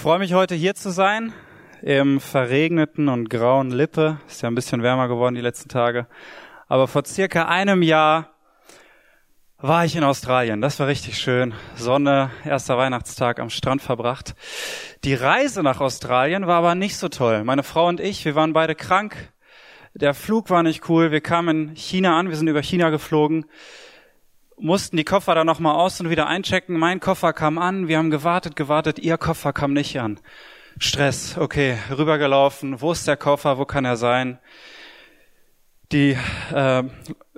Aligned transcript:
freue 0.00 0.18
mich 0.18 0.32
heute 0.32 0.54
hier 0.54 0.74
zu 0.74 0.88
sein, 0.88 1.34
im 1.82 2.20
verregneten 2.20 3.10
und 3.10 3.28
grauen 3.28 3.70
Lippe. 3.70 4.18
Ist 4.26 4.40
ja 4.40 4.48
ein 4.48 4.54
bisschen 4.54 4.82
wärmer 4.82 5.08
geworden 5.08 5.34
die 5.34 5.42
letzten 5.42 5.68
Tage. 5.68 6.06
Aber 6.68 6.88
vor 6.88 7.04
circa 7.04 7.48
einem 7.48 7.82
Jahr 7.82 8.30
war 9.58 9.84
ich 9.84 9.96
in 9.96 10.02
Australien. 10.02 10.62
Das 10.62 10.80
war 10.80 10.86
richtig 10.86 11.18
schön. 11.18 11.52
Sonne, 11.74 12.30
erster 12.46 12.78
Weihnachtstag 12.78 13.40
am 13.40 13.50
Strand 13.50 13.82
verbracht. 13.82 14.34
Die 15.04 15.12
Reise 15.12 15.62
nach 15.62 15.82
Australien 15.82 16.46
war 16.46 16.56
aber 16.56 16.74
nicht 16.74 16.96
so 16.96 17.10
toll. 17.10 17.44
Meine 17.44 17.62
Frau 17.62 17.86
und 17.86 18.00
ich, 18.00 18.24
wir 18.24 18.34
waren 18.34 18.54
beide 18.54 18.74
krank. 18.74 19.34
Der 19.92 20.14
Flug 20.14 20.48
war 20.48 20.62
nicht 20.62 20.88
cool. 20.88 21.12
Wir 21.12 21.20
kamen 21.20 21.68
in 21.68 21.76
China 21.76 22.18
an. 22.18 22.30
Wir 22.30 22.36
sind 22.36 22.48
über 22.48 22.62
China 22.62 22.88
geflogen 22.88 23.44
mussten 24.60 24.96
die 24.96 25.04
Koffer 25.04 25.34
dann 25.34 25.46
nochmal 25.46 25.74
aus 25.74 26.00
und 26.00 26.10
wieder 26.10 26.26
einchecken. 26.26 26.78
Mein 26.78 27.00
Koffer 27.00 27.32
kam 27.32 27.58
an, 27.58 27.88
wir 27.88 27.98
haben 27.98 28.10
gewartet, 28.10 28.56
gewartet, 28.56 28.98
ihr 28.98 29.18
Koffer 29.18 29.52
kam 29.52 29.72
nicht 29.72 29.98
an. 29.98 30.20
Stress, 30.78 31.36
okay, 31.36 31.78
rübergelaufen, 31.90 32.80
wo 32.80 32.92
ist 32.92 33.06
der 33.06 33.16
Koffer, 33.16 33.58
wo 33.58 33.64
kann 33.64 33.84
er 33.84 33.96
sein? 33.96 34.38
Die 35.92 36.16
äh, 36.54 36.82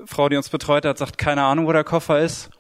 Frau, 0.05 0.29
die 0.29 0.37
uns 0.37 0.51
betreut 0.51 0.85
hat, 0.85 0.99
sagt, 0.99 1.17
keine 1.17 1.43
Ahnung, 1.43 1.67
wo 1.67 1.73
der 1.73 1.85
Koffer 1.85 2.21
ist. 2.21 2.51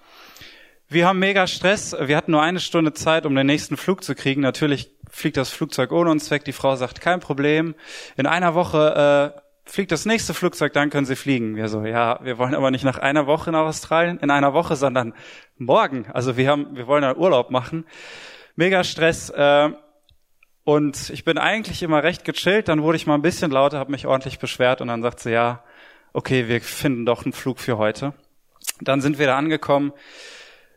Wir 0.88 1.06
haben 1.06 1.18
mega 1.18 1.46
Stress, 1.46 1.94
wir 1.98 2.16
hatten 2.16 2.32
nur 2.32 2.42
eine 2.42 2.60
Stunde 2.60 2.92
Zeit, 2.92 3.26
um 3.26 3.34
den 3.34 3.46
nächsten 3.46 3.76
Flug 3.76 4.02
zu 4.04 4.14
kriegen. 4.14 4.40
Natürlich 4.40 4.90
fliegt 5.10 5.36
das 5.36 5.50
Flugzeug 5.50 5.92
ohne 5.92 6.10
uns 6.10 6.30
weg. 6.30 6.44
Die 6.44 6.52
Frau 6.52 6.74
sagt, 6.76 7.00
kein 7.00 7.20
Problem. 7.20 7.74
In 8.16 8.26
einer 8.26 8.54
Woche 8.54 9.34
äh, 9.36 9.40
fliegt 9.72 9.90
das 9.90 10.04
nächste 10.04 10.34
Flugzeug, 10.34 10.74
dann 10.74 10.90
können 10.90 11.06
Sie 11.06 11.16
fliegen. 11.16 11.56
Wir 11.56 11.66
so, 11.68 11.86
ja, 11.86 12.20
wir 12.22 12.36
wollen 12.36 12.54
aber 12.54 12.70
nicht 12.70 12.84
nach 12.84 12.98
einer 12.98 13.26
Woche 13.26 13.50
nach 13.52 13.62
Australien, 13.62 14.18
in 14.18 14.30
einer 14.30 14.52
Woche, 14.52 14.76
sondern 14.76 15.14
morgen. 15.56 16.04
Also 16.12 16.36
wir 16.36 16.50
haben, 16.50 16.76
wir 16.76 16.86
wollen 16.86 17.02
einen 17.04 17.16
Urlaub 17.16 17.50
machen. 17.50 17.86
Mega 18.54 18.84
Stress. 18.84 19.30
Äh, 19.30 19.70
und 20.64 21.08
ich 21.08 21.24
bin 21.24 21.38
eigentlich 21.38 21.82
immer 21.82 22.02
recht 22.02 22.26
gechillt. 22.26 22.68
Dann 22.68 22.82
wurde 22.82 22.96
ich 22.96 23.06
mal 23.06 23.14
ein 23.14 23.22
bisschen 23.22 23.50
lauter, 23.50 23.78
habe 23.78 23.90
mich 23.90 24.06
ordentlich 24.06 24.38
beschwert 24.38 24.82
und 24.82 24.88
dann 24.88 25.00
sagt 25.00 25.20
sie, 25.20 25.30
ja, 25.30 25.64
okay, 26.12 26.48
wir 26.48 26.60
finden 26.60 27.06
doch 27.06 27.24
einen 27.24 27.32
Flug 27.32 27.58
für 27.58 27.78
heute. 27.78 28.12
Dann 28.82 29.00
sind 29.00 29.18
wir 29.18 29.26
da 29.26 29.38
angekommen 29.38 29.94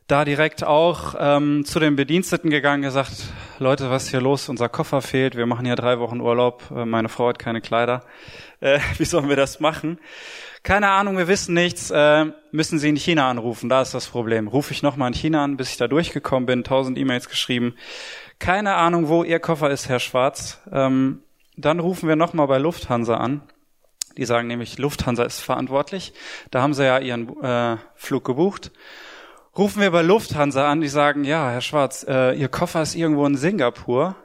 da 0.07 0.23
direkt 0.23 0.63
auch 0.63 1.15
ähm, 1.17 1.65
zu 1.65 1.79
den 1.79 1.95
Bediensteten 1.95 2.51
gegangen, 2.51 2.83
gesagt, 2.83 3.11
Leute, 3.57 3.89
was 3.89 4.03
ist 4.03 4.09
hier 4.09 4.21
los? 4.21 4.49
Unser 4.49 4.69
Koffer 4.69 5.01
fehlt, 5.01 5.35
wir 5.35 5.47
machen 5.47 5.65
hier 5.65 5.75
drei 5.75 5.99
Wochen 5.99 6.21
Urlaub, 6.21 6.63
äh, 6.71 6.85
meine 6.85 7.09
Frau 7.09 7.29
hat 7.29 7.39
keine 7.39 7.61
Kleider. 7.61 8.03
Äh, 8.59 8.79
wie 8.97 9.05
sollen 9.05 9.29
wir 9.29 9.35
das 9.35 9.59
machen? 9.59 9.99
Keine 10.61 10.89
Ahnung, 10.89 11.17
wir 11.17 11.27
wissen 11.27 11.53
nichts, 11.53 11.91
äh, 11.91 12.25
müssen 12.51 12.79
Sie 12.79 12.89
in 12.89 12.95
China 12.97 13.29
anrufen, 13.29 13.69
da 13.69 13.81
ist 13.81 13.93
das 13.93 14.07
Problem. 14.07 14.47
Rufe 14.47 14.73
ich 14.73 14.83
nochmal 14.83 15.07
in 15.07 15.13
China 15.15 15.43
an, 15.43 15.57
bis 15.57 15.71
ich 15.71 15.77
da 15.77 15.87
durchgekommen 15.87 16.45
bin, 16.45 16.63
tausend 16.63 16.97
E-Mails 16.97 17.27
geschrieben. 17.29 17.75
Keine 18.37 18.75
Ahnung, 18.75 19.07
wo 19.07 19.23
Ihr 19.23 19.39
Koffer 19.39 19.69
ist, 19.69 19.89
Herr 19.89 19.99
Schwarz. 19.99 20.59
Ähm, 20.71 21.23
dann 21.55 21.79
rufen 21.79 22.09
wir 22.09 22.15
nochmal 22.15 22.47
bei 22.47 22.57
Lufthansa 22.57 23.17
an. 23.17 23.41
Die 24.17 24.25
sagen 24.25 24.47
nämlich, 24.47 24.77
Lufthansa 24.77 25.23
ist 25.23 25.39
verantwortlich. 25.39 26.13
Da 26.51 26.61
haben 26.61 26.73
sie 26.73 26.85
ja 26.85 26.99
ihren 26.99 27.41
äh, 27.43 27.77
Flug 27.95 28.23
gebucht 28.23 28.71
rufen 29.57 29.81
wir 29.81 29.91
bei 29.91 30.01
Lufthansa 30.01 30.69
an, 30.69 30.81
die 30.81 30.87
sagen, 30.87 31.23
ja, 31.23 31.49
Herr 31.49 31.61
Schwarz, 31.61 32.05
äh, 32.07 32.33
Ihr 32.33 32.49
Koffer 32.49 32.81
ist 32.81 32.95
irgendwo 32.95 33.25
in 33.25 33.35
Singapur. 33.35 34.15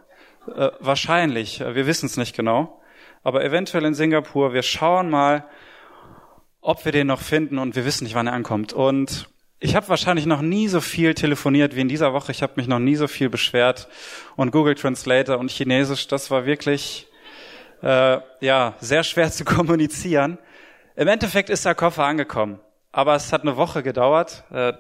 Äh, 0.55 0.71
wahrscheinlich, 0.81 1.61
äh, 1.61 1.75
wir 1.75 1.87
wissen 1.87 2.07
es 2.07 2.17
nicht 2.17 2.35
genau, 2.35 2.81
aber 3.23 3.45
eventuell 3.45 3.85
in 3.85 3.95
Singapur. 3.95 4.53
Wir 4.53 4.63
schauen 4.63 5.11
mal, 5.11 5.45
ob 6.61 6.85
wir 6.85 6.93
den 6.93 7.07
noch 7.07 7.21
finden 7.21 7.59
und 7.59 7.77
wir 7.77 7.85
wissen 7.85 8.05
nicht, 8.05 8.15
wann 8.15 8.27
er 8.27 8.33
ankommt. 8.33 8.73
Und 8.73 9.29
ich 9.61 9.77
habe 9.77 9.89
wahrscheinlich 9.89 10.27
noch 10.27 10.43
nie 10.43 10.69
so 10.69 10.81
viel 10.81 11.15
telefoniert 11.15 11.77
wie 11.77 11.81
in 11.81 11.89
dieser 11.89 12.13
Woche. 12.13 12.33
Ich 12.33 12.43
habe 12.43 12.55
mich 12.57 12.67
noch 12.67 12.79
nie 12.79 12.97
so 12.97 13.07
viel 13.07 13.31
beschwert. 13.31 13.89
Und 14.37 14.51
Google 14.51 14.75
Translator 14.75 15.39
und 15.39 15.51
Chinesisch, 15.51 16.09
das 16.09 16.31
war 16.31 16.45
wirklich 16.45 17.07
äh, 17.83 18.19
ja 18.41 18.75
sehr 18.81 19.05
schwer 19.05 19.31
zu 19.31 19.45
kommunizieren. 19.45 20.39
Im 20.97 21.09
Endeffekt 21.09 21.51
ist 21.51 21.65
der 21.65 21.75
Koffer 21.75 22.05
angekommen, 22.05 22.59
aber 22.91 23.15
es 23.15 23.33
hat 23.33 23.43
eine 23.43 23.57
Woche 23.57 23.83
gedauert. 23.83 24.45
Äh, 24.51 24.73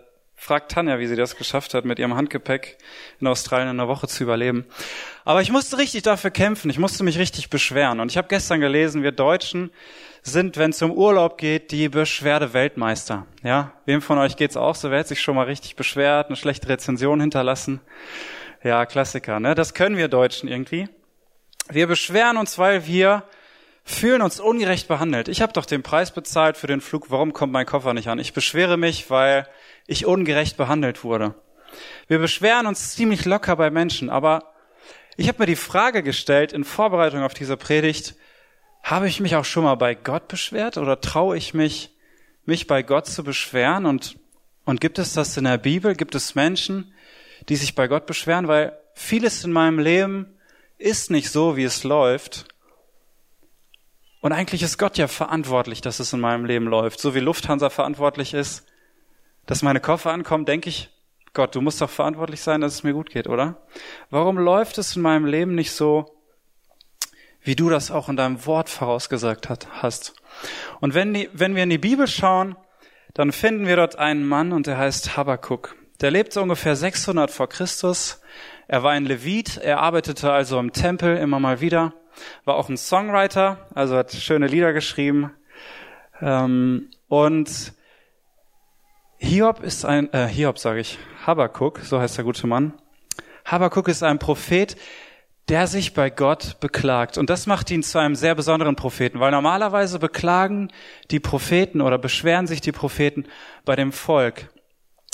Fragt 0.42 0.72
Tanja, 0.72 0.98
wie 0.98 1.06
sie 1.06 1.16
das 1.16 1.36
geschafft 1.36 1.74
hat, 1.74 1.84
mit 1.84 1.98
ihrem 1.98 2.16
Handgepäck 2.16 2.78
in 3.20 3.26
Australien 3.26 3.68
eine 3.68 3.88
Woche 3.88 4.08
zu 4.08 4.22
überleben. 4.22 4.64
Aber 5.26 5.42
ich 5.42 5.52
musste 5.52 5.76
richtig 5.76 6.00
dafür 6.00 6.30
kämpfen. 6.30 6.70
Ich 6.70 6.78
musste 6.78 7.04
mich 7.04 7.18
richtig 7.18 7.50
beschweren. 7.50 8.00
Und 8.00 8.10
ich 8.10 8.16
habe 8.16 8.26
gestern 8.26 8.58
gelesen, 8.58 9.02
wir 9.02 9.12
Deutschen 9.12 9.70
sind, 10.22 10.56
wenn 10.56 10.70
es 10.70 10.80
um 10.80 10.92
Urlaub 10.92 11.36
geht, 11.36 11.72
die 11.72 11.90
Beschwerde-Weltmeister. 11.90 13.26
Ja, 13.42 13.74
wem 13.84 14.00
von 14.00 14.16
euch 14.16 14.36
geht's 14.36 14.56
auch 14.56 14.74
so? 14.74 14.90
Wer 14.90 15.00
hat 15.00 15.08
sich 15.08 15.20
schon 15.20 15.34
mal 15.34 15.44
richtig 15.44 15.76
beschwert, 15.76 16.28
eine 16.28 16.36
schlechte 16.36 16.70
Rezension 16.70 17.20
hinterlassen? 17.20 17.82
Ja, 18.64 18.86
Klassiker. 18.86 19.40
Ne? 19.40 19.54
Das 19.54 19.74
können 19.74 19.98
wir 19.98 20.08
Deutschen 20.08 20.48
irgendwie. 20.48 20.88
Wir 21.68 21.86
beschweren 21.86 22.38
uns, 22.38 22.56
weil 22.56 22.86
wir 22.86 23.24
fühlen 23.84 24.22
uns 24.22 24.40
ungerecht 24.40 24.88
behandelt. 24.88 25.28
Ich 25.28 25.42
habe 25.42 25.52
doch 25.52 25.66
den 25.66 25.82
Preis 25.82 26.12
bezahlt 26.12 26.56
für 26.56 26.66
den 26.66 26.80
Flug. 26.80 27.10
Warum 27.10 27.34
kommt 27.34 27.52
mein 27.52 27.66
Koffer 27.66 27.92
nicht 27.92 28.08
an? 28.08 28.18
Ich 28.18 28.32
beschwere 28.32 28.78
mich, 28.78 29.10
weil 29.10 29.46
ich 29.90 30.06
ungerecht 30.06 30.56
behandelt 30.56 31.02
wurde. 31.02 31.34
Wir 32.06 32.18
beschweren 32.18 32.66
uns 32.66 32.94
ziemlich 32.94 33.24
locker 33.24 33.56
bei 33.56 33.70
Menschen, 33.70 34.08
aber 34.08 34.54
ich 35.16 35.26
habe 35.26 35.40
mir 35.40 35.46
die 35.46 35.56
Frage 35.56 36.04
gestellt 36.04 36.52
in 36.52 36.64
Vorbereitung 36.64 37.22
auf 37.22 37.34
diese 37.34 37.56
Predigt, 37.56 38.14
habe 38.84 39.08
ich 39.08 39.20
mich 39.20 39.34
auch 39.34 39.44
schon 39.44 39.64
mal 39.64 39.74
bei 39.74 39.94
Gott 39.94 40.28
beschwert 40.28 40.78
oder 40.78 41.00
traue 41.00 41.36
ich 41.36 41.54
mich, 41.54 41.90
mich 42.44 42.68
bei 42.68 42.82
Gott 42.82 43.06
zu 43.06 43.24
beschweren? 43.24 43.84
Und, 43.84 44.16
und 44.64 44.80
gibt 44.80 44.98
es 44.98 45.12
das 45.12 45.36
in 45.36 45.44
der 45.44 45.58
Bibel? 45.58 45.94
Gibt 45.94 46.14
es 46.14 46.36
Menschen, 46.36 46.94
die 47.48 47.56
sich 47.56 47.74
bei 47.74 47.88
Gott 47.88 48.06
beschweren? 48.06 48.46
Weil 48.48 48.78
vieles 48.94 49.44
in 49.44 49.52
meinem 49.52 49.80
Leben 49.80 50.38
ist 50.78 51.10
nicht 51.10 51.30
so, 51.30 51.56
wie 51.56 51.64
es 51.64 51.82
läuft. 51.82 52.46
Und 54.20 54.32
eigentlich 54.32 54.62
ist 54.62 54.78
Gott 54.78 54.98
ja 54.98 55.08
verantwortlich, 55.08 55.80
dass 55.80 55.98
es 55.98 56.12
in 56.12 56.20
meinem 56.20 56.44
Leben 56.44 56.66
läuft. 56.66 57.00
So 57.00 57.14
wie 57.14 57.20
Lufthansa 57.20 57.70
verantwortlich 57.70 58.34
ist, 58.34 58.64
dass 59.50 59.62
meine 59.62 59.80
Koffer 59.80 60.12
ankommen, 60.12 60.44
denke 60.44 60.68
ich, 60.68 60.90
Gott, 61.32 61.56
du 61.56 61.60
musst 61.60 61.80
doch 61.80 61.90
verantwortlich 61.90 62.40
sein, 62.40 62.60
dass 62.60 62.72
es 62.72 62.82
mir 62.84 62.92
gut 62.92 63.10
geht, 63.10 63.26
oder? 63.26 63.56
Warum 64.08 64.38
läuft 64.38 64.78
es 64.78 64.94
in 64.94 65.02
meinem 65.02 65.26
Leben 65.26 65.56
nicht 65.56 65.72
so, 65.72 66.06
wie 67.42 67.56
du 67.56 67.68
das 67.68 67.90
auch 67.90 68.08
in 68.08 68.14
deinem 68.14 68.46
Wort 68.46 68.68
vorausgesagt 68.68 69.48
hat, 69.48 69.82
hast? 69.82 70.14
Und 70.78 70.94
wenn, 70.94 71.14
die, 71.14 71.28
wenn 71.32 71.56
wir 71.56 71.64
in 71.64 71.70
die 71.70 71.78
Bibel 71.78 72.06
schauen, 72.06 72.54
dann 73.12 73.32
finden 73.32 73.66
wir 73.66 73.74
dort 73.74 73.98
einen 73.98 74.24
Mann 74.24 74.52
und 74.52 74.68
der 74.68 74.78
heißt 74.78 75.16
Habakkuk. 75.16 75.74
Der 76.00 76.12
lebte 76.12 76.40
ungefähr 76.40 76.76
600 76.76 77.32
vor 77.32 77.48
Christus. 77.48 78.20
Er 78.68 78.84
war 78.84 78.92
ein 78.92 79.04
Levit, 79.04 79.56
er 79.56 79.80
arbeitete 79.80 80.30
also 80.30 80.60
im 80.60 80.72
Tempel 80.72 81.16
immer 81.16 81.40
mal 81.40 81.60
wieder, 81.60 81.92
war 82.44 82.54
auch 82.54 82.68
ein 82.68 82.76
Songwriter, 82.76 83.66
also 83.74 83.96
hat 83.96 84.12
schöne 84.12 84.46
Lieder 84.46 84.72
geschrieben. 84.72 85.32
Ähm, 86.20 86.92
und 87.08 87.72
Hiob 89.22 89.62
ist 89.62 89.84
ein, 89.84 90.10
äh, 90.14 90.26
Hiob 90.26 90.58
sage 90.58 90.80
ich, 90.80 90.98
Habakuk, 91.26 91.80
so 91.80 92.00
heißt 92.00 92.16
der 92.16 92.24
gute 92.24 92.46
Mann. 92.46 92.72
Habakuk 93.44 93.86
ist 93.88 94.02
ein 94.02 94.18
Prophet, 94.18 94.76
der 95.50 95.66
sich 95.66 95.92
bei 95.92 96.08
Gott 96.08 96.58
beklagt. 96.60 97.18
Und 97.18 97.28
das 97.28 97.46
macht 97.46 97.70
ihn 97.70 97.82
zu 97.82 97.98
einem 97.98 98.14
sehr 98.14 98.34
besonderen 98.34 98.76
Propheten, 98.76 99.20
weil 99.20 99.30
normalerweise 99.30 99.98
beklagen 99.98 100.72
die 101.10 101.20
Propheten 101.20 101.82
oder 101.82 101.98
beschweren 101.98 102.46
sich 102.46 102.62
die 102.62 102.72
Propheten 102.72 103.26
bei 103.66 103.76
dem 103.76 103.92
Volk. 103.92 104.48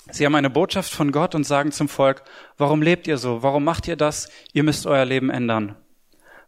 Sie 0.09 0.25
haben 0.25 0.37
eine 0.37 0.51
Botschaft 0.51 0.93
von 0.93 1.11
Gott 1.11 1.35
und 1.35 1.43
sagen 1.43 1.73
zum 1.73 1.89
Volk, 1.89 2.23
warum 2.59 2.83
lebt 2.83 3.09
ihr 3.09 3.19
so? 3.19 3.43
Warum 3.43 3.65
macht 3.65 3.89
ihr 3.89 3.97
das? 3.97 4.31
Ihr 4.53 4.63
müsst 4.63 4.87
euer 4.87 5.05
Leben 5.05 5.31
ändern. 5.31 5.75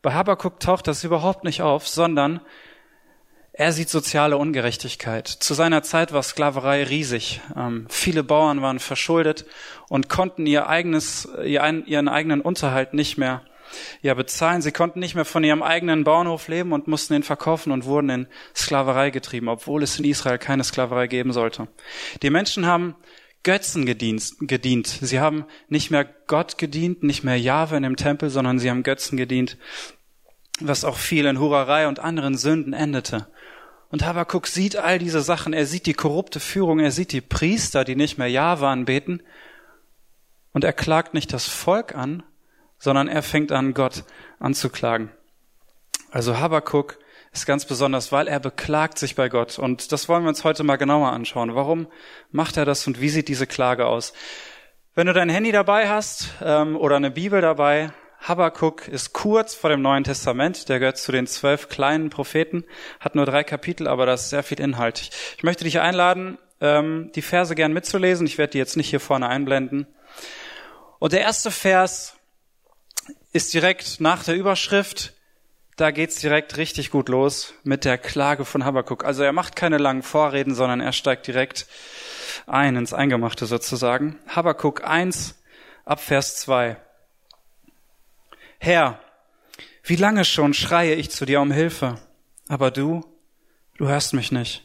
Bei 0.01 0.15
Habakuk 0.15 0.61
taucht 0.61 0.87
das 0.87 1.03
überhaupt 1.03 1.43
nicht 1.43 1.61
auf, 1.61 1.89
sondern 1.89 2.41
er 3.59 3.73
sieht 3.73 3.89
soziale 3.89 4.37
Ungerechtigkeit. 4.37 5.27
Zu 5.27 5.53
seiner 5.53 5.83
Zeit 5.83 6.13
war 6.13 6.23
Sklaverei 6.23 6.85
riesig. 6.85 7.41
Ähm, 7.57 7.87
viele 7.91 8.23
Bauern 8.23 8.63
waren 8.63 8.79
verschuldet 8.79 9.47
und 9.89 10.09
konnten 10.09 10.47
ihr 10.47 10.69
eigenes, 10.69 11.29
ihren 11.45 12.09
eigenen 12.09 12.41
Unterhalt 12.41 12.95
nicht 12.95 13.19
mehr 13.19 13.43
ja, 14.01 14.15
bezahlen. 14.15 14.63
Sie 14.63 14.71
konnten 14.71 15.01
nicht 15.01 15.17
mehr 15.17 15.25
von 15.25 15.43
ihrem 15.43 15.65
eigenen 15.65 16.05
Bauernhof 16.05 16.47
leben 16.47 16.73
und 16.73 16.87
mussten 16.87 17.15
ihn 17.15 17.25
verkaufen 17.25 17.73
und 17.73 17.85
wurden 17.85 18.11
in 18.11 18.27
Sklaverei 18.55 19.11
getrieben, 19.11 19.49
obwohl 19.49 19.83
es 19.83 19.99
in 19.99 20.05
Israel 20.05 20.39
keine 20.39 20.63
Sklaverei 20.63 21.09
geben 21.09 21.33
sollte. 21.33 21.67
Die 22.23 22.31
Menschen 22.31 22.65
haben 22.65 22.95
Götzen 23.43 23.87
gedient, 23.87 24.35
gedient. 24.39 24.87
Sie 24.87 25.19
haben 25.19 25.47
nicht 25.69 25.91
mehr 25.91 26.05
Gott 26.29 26.59
gedient, 26.59 27.03
nicht 27.03 27.25
mehr 27.25 27.37
Jahwe 27.37 27.77
in 27.77 27.83
dem 27.83 27.97
Tempel, 27.97 28.31
sondern 28.31 28.61
sie 28.61 28.71
haben 28.71 28.85
Götzen 28.85 29.17
gedient, 29.17 29.59
was 30.61 30.85
auch 30.85 30.97
viel 30.97 31.27
in 31.27 31.41
Hurerei 31.41 31.89
und 31.89 31.99
anderen 31.99 32.37
Sünden 32.37 32.73
endete. 32.73 33.27
Und 33.91 34.05
Habakuk 34.05 34.47
sieht 34.47 34.77
all 34.77 34.99
diese 34.99 35.23
Sachen. 35.23 35.53
Er 35.53 35.67
sieht 35.67 35.87
die 35.87 35.95
korrupte 35.95 36.41
Führung. 36.41 36.79
Er 36.79 36.91
sieht 36.91 37.13
die 37.13 37.21
Priester, 37.21 37.85
die 37.85 37.97
nicht 37.97 38.19
mehr 38.19 38.29
Jahwe 38.29 38.69
anbeten. 38.69 39.23
Und 40.53 40.65
er 40.65 40.73
klagt 40.73 41.15
nicht 41.15 41.33
das 41.33 41.47
Volk 41.47 41.95
an, 41.95 42.23
sondern 42.79 43.09
er 43.09 43.23
fängt 43.23 43.53
an, 43.53 43.75
Gott 43.75 44.05
anzuklagen. 44.39 45.11
Also 46.11 46.39
Habakuk 46.39 46.99
ist 47.33 47.47
ganz 47.47 47.65
besonders, 47.65 48.13
weil 48.13 48.29
er 48.29 48.41
beklagt 48.41 48.99
sich 48.99 49.15
bei 49.15 49.29
Gott. 49.29 49.59
Und 49.59 49.93
das 49.93 50.09
wollen 50.09 50.25
wir 50.25 50.31
uns 50.31 50.45
heute 50.45 50.65
mal 50.65 50.77
genauer 50.77 51.13
anschauen. 51.13 51.55
Warum 51.55 51.87
macht 52.31 52.57
er 52.57 52.65
das 52.65 52.87
und 52.87 53.01
wie 53.01 53.09
sieht 53.09 53.29
diese 53.29 53.47
Klage 53.47 53.87
aus? 53.87 54.13
Wenn 54.95 55.07
du 55.07 55.13
dein 55.13 55.29
Handy 55.29 55.53
dabei 55.53 55.89
hast 55.89 56.31
ähm, 56.43 56.77
oder 56.77 56.97
eine 56.97 57.11
Bibel 57.11 57.41
dabei, 57.41 57.93
Habakkuk 58.21 58.89
ist 58.89 59.13
kurz 59.13 59.55
vor 59.55 59.71
dem 59.71 59.81
Neuen 59.81 60.05
Testament. 60.05 60.69
Der 60.69 60.79
gehört 60.79 60.99
zu 60.99 61.13
den 61.13 61.27
zwölf 61.27 61.69
kleinen 61.69 62.11
Propheten, 62.11 62.65
hat 63.01 63.15
nur 63.15 63.27
drei 63.27 63.45
Kapitel, 63.45 63.87
aber 63.89 64.07
da 64.07 64.15
ist 64.15 64.31
sehr 64.31 64.43
viel 64.43 64.61
Inhalt. 64.61 65.11
Ich 65.37 65.43
möchte 65.43 65.65
dich 65.65 65.81
einladen, 65.81 66.39
ähm, 66.61 67.11
die 67.15 67.23
Verse 67.23 67.55
gern 67.55 67.73
mitzulesen. 67.73 68.27
Ich 68.27 68.39
werde 68.39 68.53
die 68.53 68.59
jetzt 68.59 68.77
nicht 68.77 68.91
hier 68.91 69.01
vorne 69.01 69.29
einblenden. 69.29 69.87
Und 70.99 71.13
der 71.13 71.21
erste 71.21 71.51
Vers 71.51 72.17
ist 73.33 73.55
direkt 73.55 74.01
nach 74.01 74.25
der 74.25 74.35
Überschrift. 74.35 75.15
Da 75.77 75.93
geht's 75.93 76.21
direkt 76.21 76.57
richtig 76.57 76.91
gut 76.91 77.09
los 77.09 77.55
mit 77.63 77.85
der 77.85 77.99
Klage 77.99 78.45
von 78.45 78.65
Habakkuk. 78.65 79.05
Also 79.05 79.23
er 79.23 79.33
macht 79.33 79.55
keine 79.55 79.79
langen 79.79 80.03
Vorreden, 80.03 80.55
sondern 80.55 80.81
er 80.81 80.93
steigt 80.93 81.29
direkt 81.29 81.67
ein 82.47 82.75
ins 82.75 82.93
Eingemachte 82.93 83.47
sozusagen. 83.47 84.19
Habakkuk 84.27 84.85
1 84.85 85.37
ab 85.85 86.01
Vers 86.01 86.37
2. 86.39 86.77
Herr, 88.59 89.01
wie 89.83 89.97
lange 89.97 90.25
schon 90.25 90.55
schreie 90.55 90.95
ich 90.95 91.11
zu 91.11 91.25
dir 91.25 91.41
um 91.41 91.51
Hilfe, 91.51 91.99
aber 92.49 92.71
du, 92.71 93.05
du 93.77 93.89
hörst 93.89 94.15
mich 94.15 94.33
nicht. 94.33 94.65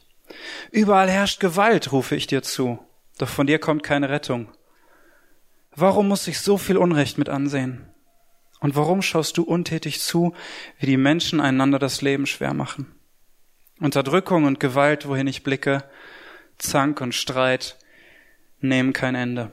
Überall 0.71 1.09
herrscht 1.09 1.39
Gewalt, 1.39 1.91
rufe 1.91 2.15
ich 2.15 2.27
dir 2.27 2.43
zu, 2.43 2.79
doch 3.17 3.29
von 3.29 3.47
dir 3.47 3.59
kommt 3.59 3.83
keine 3.83 4.09
Rettung. 4.09 4.51
Warum 5.75 6.07
muss 6.07 6.27
ich 6.27 6.39
so 6.39 6.57
viel 6.57 6.77
Unrecht 6.77 7.17
mit 7.17 7.29
ansehen? 7.29 7.87
Und 8.59 8.75
warum 8.75 9.01
schaust 9.01 9.37
du 9.37 9.43
untätig 9.43 9.99
zu, 9.99 10.33
wie 10.79 10.85
die 10.85 10.97
Menschen 10.97 11.41
einander 11.41 11.79
das 11.79 12.01
Leben 12.01 12.25
schwer 12.25 12.53
machen? 12.53 12.95
Unterdrückung 13.79 14.45
und 14.45 14.59
Gewalt, 14.59 15.07
wohin 15.07 15.27
ich 15.27 15.43
blicke, 15.43 15.83
Zank 16.57 17.01
und 17.01 17.13
Streit 17.13 17.77
nehmen 18.61 18.93
kein 18.93 19.15
Ende. 19.15 19.51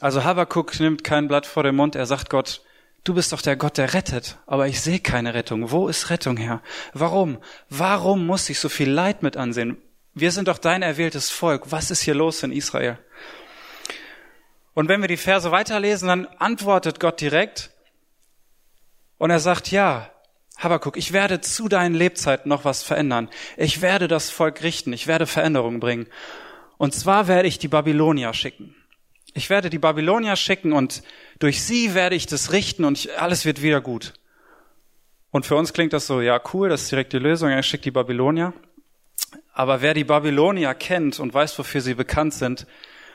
Also 0.00 0.24
Habakkuk 0.24 0.78
nimmt 0.78 1.04
kein 1.04 1.28
Blatt 1.28 1.46
vor 1.46 1.62
den 1.62 1.74
Mund, 1.74 1.96
er 1.96 2.06
sagt 2.06 2.30
Gott, 2.30 2.63
du 3.04 3.14
bist 3.14 3.32
doch 3.32 3.42
der 3.42 3.56
Gott, 3.56 3.78
der 3.78 3.94
rettet, 3.94 4.38
aber 4.46 4.66
ich 4.66 4.80
sehe 4.80 4.98
keine 4.98 5.34
Rettung. 5.34 5.70
Wo 5.70 5.88
ist 5.88 6.10
Rettung 6.10 6.36
her? 6.36 6.62
Warum? 6.92 7.38
Warum 7.68 8.26
muss 8.26 8.48
ich 8.50 8.58
so 8.58 8.68
viel 8.68 8.90
Leid 8.90 9.22
mit 9.22 9.36
ansehen? 9.36 9.76
Wir 10.14 10.32
sind 10.32 10.48
doch 10.48 10.58
dein 10.58 10.82
erwähltes 10.82 11.30
Volk. 11.30 11.70
Was 11.70 11.90
ist 11.90 12.02
hier 12.02 12.14
los 12.14 12.42
in 12.42 12.52
Israel? 12.52 12.98
Und 14.72 14.88
wenn 14.88 15.00
wir 15.00 15.08
die 15.08 15.16
Verse 15.16 15.50
weiterlesen, 15.50 16.08
dann 16.08 16.26
antwortet 16.38 16.98
Gott 16.98 17.20
direkt 17.20 17.70
und 19.18 19.30
er 19.30 19.40
sagt, 19.40 19.70
ja, 19.70 20.10
Habakuk, 20.58 20.96
ich 20.96 21.12
werde 21.12 21.40
zu 21.40 21.68
deinen 21.68 21.94
Lebzeiten 21.94 22.48
noch 22.48 22.64
was 22.64 22.82
verändern. 22.82 23.28
Ich 23.56 23.82
werde 23.82 24.08
das 24.08 24.30
Volk 24.30 24.62
richten. 24.62 24.92
Ich 24.92 25.06
werde 25.06 25.26
Veränderungen 25.26 25.80
bringen. 25.80 26.06
Und 26.76 26.94
zwar 26.94 27.28
werde 27.28 27.48
ich 27.48 27.58
die 27.58 27.68
Babylonier 27.68 28.34
schicken. 28.34 28.74
Ich 29.34 29.50
werde 29.50 29.68
die 29.68 29.78
Babylonier 29.78 30.36
schicken 30.36 30.72
und 30.72 31.02
durch 31.40 31.62
sie 31.62 31.94
werde 31.94 32.14
ich 32.14 32.26
das 32.26 32.52
richten 32.52 32.84
und 32.84 32.98
ich, 32.98 33.20
alles 33.20 33.44
wird 33.44 33.62
wieder 33.62 33.80
gut. 33.80 34.14
Und 35.30 35.44
für 35.44 35.56
uns 35.56 35.72
klingt 35.72 35.92
das 35.92 36.06
so, 36.06 36.20
ja 36.20 36.40
cool, 36.52 36.68
das 36.68 36.82
ist 36.82 36.92
direkt 36.92 37.12
die 37.12 37.18
Lösung, 37.18 37.50
er 37.50 37.64
schickt 37.64 37.84
die 37.84 37.90
Babylonier. 37.90 38.52
Aber 39.52 39.82
wer 39.82 39.92
die 39.92 40.04
Babylonier 40.04 40.74
kennt 40.74 41.18
und 41.18 41.34
weiß, 41.34 41.58
wofür 41.58 41.80
sie 41.80 41.94
bekannt 41.94 42.34
sind, 42.34 42.66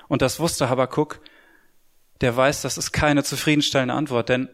und 0.09 0.21
das 0.21 0.39
wusste 0.39 0.69
Habakkuk, 0.69 1.21
der 2.19 2.35
weiß, 2.35 2.63
das 2.63 2.77
ist 2.77 2.91
keine 2.91 3.23
zufriedenstellende 3.23 3.93
Antwort, 3.93 4.27
denn 4.27 4.49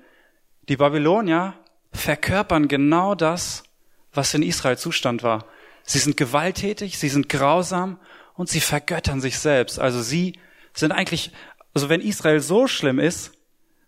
die 0.69 0.77
Babylonier 0.77 1.55
verkörpern 1.91 2.67
genau 2.67 3.15
das, 3.15 3.63
was 4.13 4.33
in 4.33 4.43
Israel 4.43 4.77
Zustand 4.77 5.23
war. 5.23 5.45
Sie 5.83 5.99
sind 5.99 6.17
gewalttätig, 6.17 6.97
sie 6.99 7.09
sind 7.09 7.29
grausam 7.29 7.99
und 8.35 8.49
sie 8.49 8.59
vergöttern 8.59 9.21
sich 9.21 9.39
selbst. 9.39 9.79
Also 9.79 10.01
sie 10.01 10.39
sind 10.73 10.91
eigentlich, 10.91 11.31
also 11.75 11.89
wenn 11.89 12.01
Israel 12.01 12.39
so 12.39 12.67
schlimm 12.67 12.99
ist, 12.99 13.33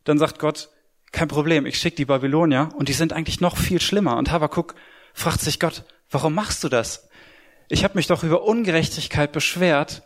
dann 0.03 0.19
sagt 0.19 0.37
Gott, 0.37 0.69
kein 1.13 1.29
Problem, 1.29 1.65
ich 1.65 1.79
schicke 1.79 1.95
die 1.95 2.05
Babylonier 2.05 2.69
und 2.75 2.89
die 2.89 2.93
sind 2.93 3.13
eigentlich 3.13 3.39
noch 3.39 3.57
viel 3.57 3.81
schlimmer. 3.81 4.17
Und 4.17 4.29
Habakkuk 4.29 4.75
fragt 5.13 5.39
sich 5.39 5.59
Gott, 5.59 5.85
warum 6.11 6.35
machst 6.35 6.63
du 6.63 6.69
das? 6.69 7.09
Ich 7.69 7.83
habe 7.83 7.95
mich 7.95 8.07
doch 8.07 8.23
über 8.23 8.43
Ungerechtigkeit 8.43 9.31
beschwert 9.31 10.03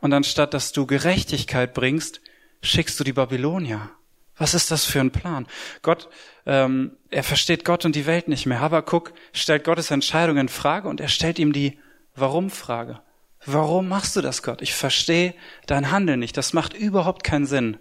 und 0.00 0.12
anstatt 0.12 0.54
dass 0.54 0.72
du 0.72 0.86
Gerechtigkeit 0.86 1.74
bringst, 1.74 2.20
schickst 2.62 2.98
du 2.98 3.04
die 3.04 3.12
Babylonier. 3.12 3.90
Was 4.36 4.54
ist 4.54 4.70
das 4.70 4.84
für 4.84 5.00
ein 5.00 5.10
Plan? 5.10 5.46
Gott, 5.82 6.08
ähm, 6.46 6.96
er 7.10 7.24
versteht 7.24 7.64
Gott 7.64 7.84
und 7.84 7.96
die 7.96 8.06
Welt 8.06 8.28
nicht 8.28 8.46
mehr. 8.46 8.60
Habakuk 8.60 9.12
stellt 9.32 9.64
Gottes 9.64 9.90
Entscheidung 9.90 10.38
in 10.38 10.48
Frage 10.48 10.88
und 10.88 11.00
er 11.00 11.08
stellt 11.08 11.38
ihm 11.38 11.52
die 11.52 11.78
Warum-Frage. 12.14 13.00
Warum 13.46 13.88
machst 13.88 14.16
du 14.16 14.20
das, 14.20 14.42
Gott? 14.42 14.62
Ich 14.62 14.74
verstehe 14.74 15.34
dein 15.66 15.90
Handeln 15.90 16.20
nicht. 16.20 16.36
Das 16.36 16.52
macht 16.52 16.74
überhaupt 16.74 17.24
keinen 17.24 17.46
Sinn. 17.46 17.78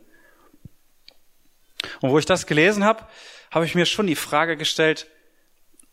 Und 2.01 2.11
wo 2.11 2.19
ich 2.19 2.25
das 2.25 2.47
gelesen 2.47 2.83
habe, 2.83 3.07
habe 3.51 3.65
ich 3.65 3.75
mir 3.75 3.85
schon 3.85 4.07
die 4.07 4.15
Frage 4.15 4.57
gestellt, 4.57 5.07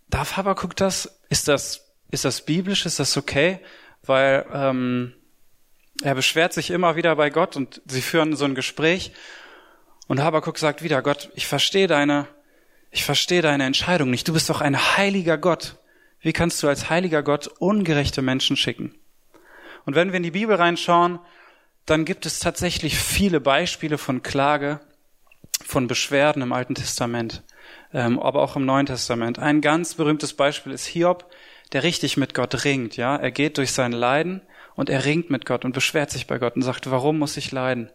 darf 0.09 0.37
Habakuk 0.37 0.77
das? 0.77 1.21
Ist 1.29 1.49
das, 1.49 1.93
ist 2.11 2.25
das 2.25 2.45
biblisch? 2.45 2.87
Ist 2.87 2.99
das 2.99 3.17
okay? 3.17 3.61
Weil 4.03 4.47
ähm, 4.53 5.15
er 6.03 6.15
beschwert 6.15 6.53
sich 6.53 6.71
immer 6.71 6.97
wieder 6.97 7.15
bei 7.17 7.31
Gott 7.31 7.57
und 7.57 7.83
sie 7.87 8.03
führen 8.03 8.35
so 8.37 8.45
ein 8.45 8.55
Gespräch 8.55 9.13
und 10.11 10.21
Habakuk 10.21 10.59
sagt 10.59 10.83
wieder, 10.83 11.03
Gott, 11.03 11.31
ich 11.35 11.47
verstehe 11.47 11.87
deine, 11.87 12.27
ich 12.91 13.05
verstehe 13.05 13.43
deine 13.43 13.65
Entscheidung 13.65 14.11
nicht. 14.11 14.27
Du 14.27 14.33
bist 14.33 14.51
doch 14.51 14.61
ein 14.61 14.97
heiliger 14.97 15.39
Gott. 15.39 15.77
Wie 16.21 16.33
kannst 16.33 16.63
du 16.63 16.69
als 16.69 16.91
heiliger 16.91 17.23
Gott 17.23 17.47
ungerechte 17.47 18.23
Menschen 18.23 18.57
schicken? 18.57 19.00
Und 19.85 19.95
wenn 19.95 20.11
wir 20.11 20.17
in 20.17 20.23
die 20.23 20.31
Bibel 20.31 20.57
reinschauen, 20.57 21.19
dann 21.87 22.05
gibt 22.05 22.27
es 22.27 22.39
tatsächlich 22.39 22.99
viele 22.99 23.41
Beispiele 23.41 23.99
von 23.99 24.23
Klage, 24.23 24.81
von 25.65 25.87
Beschwerden 25.87 26.43
im 26.43 26.53
Alten 26.53 26.75
Testament, 26.75 27.43
ähm, 27.93 28.19
aber 28.19 28.43
auch 28.43 28.57
im 28.57 28.65
Neuen 28.65 28.87
Testament. 28.87 29.39
Ein 29.39 29.61
ganz 29.61 29.95
berühmtes 29.95 30.35
Beispiel 30.35 30.73
ist 30.73 30.87
Hiob, 30.87 31.31
der 31.73 31.83
richtig 31.83 32.17
mit 32.17 32.35
Gott 32.35 32.65
ringt. 32.65 32.97
Ja, 32.97 33.17
er 33.17 33.31
geht 33.31 33.59
durch 33.59 33.73
sein 33.73 33.93
Leiden 33.93 34.43
und 34.75 34.91
er 34.91 35.05
ringt 35.05 35.31
mit 35.31 35.47
Gott 35.47 35.65
und 35.65 35.73
beschwert 35.73 36.11
sich 36.11 36.27
bei 36.27 36.39
Gott 36.39 36.57
und 36.57 36.63
sagt, 36.63 36.91
warum 36.91 37.19
muss 37.19 37.37
ich 37.37 37.53
leiden? 37.53 37.91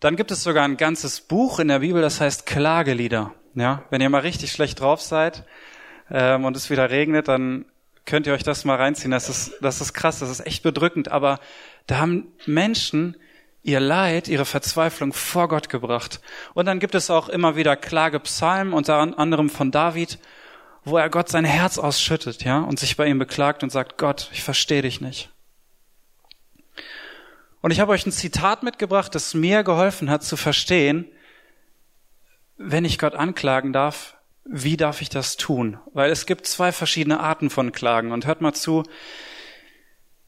Dann 0.00 0.16
gibt 0.16 0.30
es 0.30 0.42
sogar 0.42 0.64
ein 0.64 0.76
ganzes 0.76 1.20
Buch 1.20 1.58
in 1.58 1.68
der 1.68 1.80
Bibel, 1.80 2.02
das 2.02 2.20
heißt 2.20 2.46
Klagelieder. 2.46 3.32
Ja, 3.54 3.84
wenn 3.90 4.00
ihr 4.00 4.08
mal 4.08 4.20
richtig 4.20 4.52
schlecht 4.52 4.80
drauf 4.80 5.02
seid 5.02 5.44
ähm, 6.10 6.44
und 6.44 6.56
es 6.56 6.70
wieder 6.70 6.90
regnet, 6.90 7.28
dann 7.28 7.66
könnt 8.04 8.26
ihr 8.26 8.32
euch 8.32 8.42
das 8.42 8.64
mal 8.64 8.76
reinziehen. 8.76 9.10
Das 9.10 9.28
ist, 9.28 9.52
das 9.60 9.80
ist 9.80 9.92
krass, 9.92 10.18
das 10.18 10.30
ist 10.30 10.46
echt 10.46 10.62
bedrückend. 10.62 11.10
Aber 11.10 11.38
da 11.86 11.98
haben 11.98 12.28
Menschen 12.46 13.16
ihr 13.62 13.80
Leid, 13.80 14.28
ihre 14.28 14.44
Verzweiflung 14.44 15.12
vor 15.12 15.48
Gott 15.48 15.68
gebracht. 15.68 16.20
Und 16.54 16.66
dann 16.66 16.80
gibt 16.80 16.94
es 16.94 17.10
auch 17.10 17.28
immer 17.28 17.56
wieder 17.56 17.76
Klagepsalmen, 17.76 18.72
unter 18.72 18.96
anderem 18.96 19.50
von 19.50 19.70
David, 19.70 20.18
wo 20.84 20.98
er 20.98 21.10
Gott 21.10 21.28
sein 21.28 21.44
Herz 21.44 21.78
ausschüttet, 21.78 22.42
ja, 22.44 22.58
und 22.58 22.80
sich 22.80 22.96
bei 22.96 23.06
ihm 23.06 23.20
beklagt 23.20 23.62
und 23.62 23.70
sagt, 23.70 23.98
Gott, 23.98 24.28
ich 24.32 24.42
verstehe 24.42 24.82
dich 24.82 25.00
nicht. 25.00 25.30
Und 27.60 27.70
ich 27.70 27.78
habe 27.78 27.92
euch 27.92 28.04
ein 28.04 28.12
Zitat 28.12 28.64
mitgebracht, 28.64 29.14
das 29.14 29.34
mir 29.34 29.62
geholfen 29.62 30.10
hat 30.10 30.24
zu 30.24 30.36
verstehen, 30.36 31.06
wenn 32.56 32.84
ich 32.84 32.98
Gott 32.98 33.14
anklagen 33.14 33.72
darf, 33.72 34.16
wie 34.44 34.76
darf 34.76 35.02
ich 35.02 35.08
das 35.08 35.36
tun? 35.36 35.78
Weil 35.92 36.10
es 36.10 36.26
gibt 36.26 36.46
zwei 36.46 36.72
verschiedene 36.72 37.20
Arten 37.20 37.50
von 37.50 37.72
Klagen. 37.72 38.12
Und 38.12 38.26
hört 38.26 38.40
mal 38.40 38.54
zu, 38.54 38.82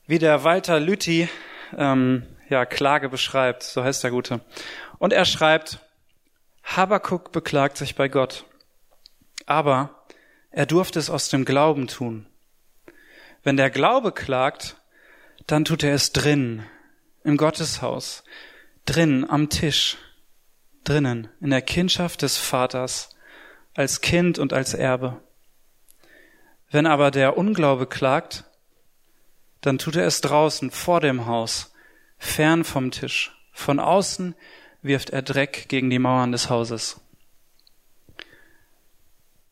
wie 0.06 0.18
der 0.18 0.44
Walter 0.44 0.80
Lüthi 0.80 1.28
ähm, 1.76 2.26
ja, 2.48 2.66
Klage 2.66 3.08
beschreibt, 3.08 3.62
so 3.62 3.82
heißt 3.82 4.04
der 4.04 4.10
Gute. 4.10 4.40
Und 4.98 5.12
er 5.12 5.24
schreibt, 5.24 5.80
Habakuk 6.62 7.32
beklagt 7.32 7.76
sich 7.76 7.94
bei 7.94 8.08
Gott, 8.08 8.44
aber 9.46 10.04
er 10.50 10.66
durfte 10.66 10.98
es 10.98 11.10
aus 11.10 11.28
dem 11.28 11.44
Glauben 11.44 11.88
tun. 11.88 12.26
Wenn 13.42 13.56
der 13.56 13.70
Glaube 13.70 14.12
klagt, 14.12 14.76
dann 15.46 15.64
tut 15.64 15.82
er 15.82 15.94
es 15.94 16.12
drin, 16.12 16.64
im 17.24 17.36
Gotteshaus, 17.36 18.24
drin 18.86 19.28
am 19.28 19.50
Tisch, 19.50 19.98
drinnen, 20.84 21.28
in 21.40 21.50
der 21.50 21.62
Kindschaft 21.62 22.22
des 22.22 22.38
Vaters, 22.38 23.13
als 23.74 24.00
Kind 24.00 24.38
und 24.38 24.52
als 24.52 24.74
Erbe. 24.74 25.20
Wenn 26.70 26.86
aber 26.86 27.10
der 27.10 27.36
Unglaube 27.36 27.86
klagt, 27.86 28.44
dann 29.60 29.78
tut 29.78 29.96
er 29.96 30.06
es 30.06 30.20
draußen 30.20 30.70
vor 30.70 31.00
dem 31.00 31.26
Haus, 31.26 31.72
fern 32.18 32.64
vom 32.64 32.90
Tisch. 32.90 33.32
Von 33.52 33.80
außen 33.80 34.34
wirft 34.82 35.10
er 35.10 35.22
Dreck 35.22 35.68
gegen 35.68 35.90
die 35.90 35.98
Mauern 35.98 36.32
des 36.32 36.50
Hauses. 36.50 37.00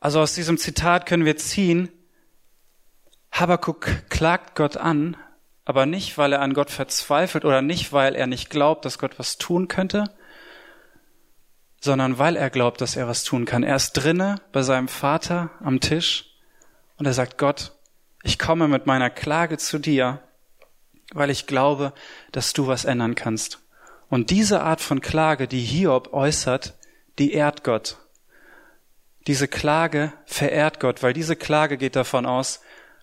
Also 0.00 0.20
aus 0.20 0.34
diesem 0.34 0.58
Zitat 0.58 1.06
können 1.06 1.24
wir 1.24 1.36
ziehen, 1.36 1.88
Habakuk 3.30 4.08
klagt 4.10 4.56
Gott 4.56 4.76
an, 4.76 5.16
aber 5.64 5.86
nicht, 5.86 6.18
weil 6.18 6.32
er 6.32 6.42
an 6.42 6.54
Gott 6.54 6.70
verzweifelt 6.70 7.44
oder 7.44 7.62
nicht, 7.62 7.92
weil 7.92 8.14
er 8.14 8.26
nicht 8.26 8.50
glaubt, 8.50 8.84
dass 8.84 8.98
Gott 8.98 9.18
was 9.18 9.38
tun 9.38 9.68
könnte, 9.68 10.04
sondern 11.82 12.18
weil 12.18 12.36
er 12.36 12.48
glaubt, 12.48 12.80
dass 12.80 12.94
er 12.96 13.08
was 13.08 13.24
tun 13.24 13.44
kann. 13.44 13.64
Er 13.64 13.76
ist 13.76 13.92
drinne 13.92 14.36
bei 14.52 14.62
seinem 14.62 14.88
Vater 14.88 15.50
am 15.60 15.80
Tisch 15.80 16.26
und 16.96 17.06
er 17.06 17.12
sagt, 17.12 17.38
Gott, 17.38 17.72
ich 18.22 18.38
komme 18.38 18.68
mit 18.68 18.86
meiner 18.86 19.10
Klage 19.10 19.58
zu 19.58 19.78
dir, 19.78 20.20
weil 21.12 21.28
ich 21.28 21.48
glaube, 21.48 21.92
dass 22.30 22.52
du 22.52 22.68
was 22.68 22.84
ändern 22.84 23.16
kannst. 23.16 23.58
Und 24.08 24.30
diese 24.30 24.62
Art 24.62 24.80
von 24.80 25.00
Klage, 25.00 25.48
die 25.48 25.60
Hiob 25.60 26.12
äußert, 26.12 26.74
die 27.18 27.32
ehrt 27.32 27.64
Gott. 27.64 27.98
diese 29.26 29.46
Klage 29.46 30.12
verehrt 30.26 30.80
Gott, 30.80 31.02
weil 31.02 31.12
diese 31.12 31.36
Klage 31.36 31.76
geht 31.78 31.94
davon 31.94 32.26
aus, 32.26 32.60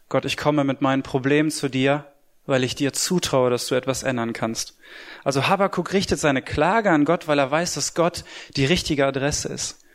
Gott, 0.10 0.26
ich 0.26 0.38
komme 0.38 0.64
mit 0.64 0.82
meinen 0.82 1.04
Problemen 1.04 1.52
zu 1.52 1.70
dir, 1.70 2.09
weil 2.50 2.64
ich 2.64 2.76
dir 2.76 2.94
zutraue, 2.94 3.50
dass 3.50 3.68
du 3.68 3.76
etwas 3.76 4.04
ändern 4.04 4.34
kannst. 4.34 4.78
Also 5.24 5.48
Habakkuk 5.48 5.94
richtet 5.94 6.20
seine 6.20 6.42
Klage 6.42 6.90
an 6.90 7.06
Gott, 7.06 7.28
weil 7.28 7.40
er 7.40 7.52
weiß, 7.52 7.76
dass 7.76 7.94
Gott 7.94 8.24
die 8.56 8.66
richtige 8.66 9.06
Adresse 9.06 9.50
ist. 9.50 9.86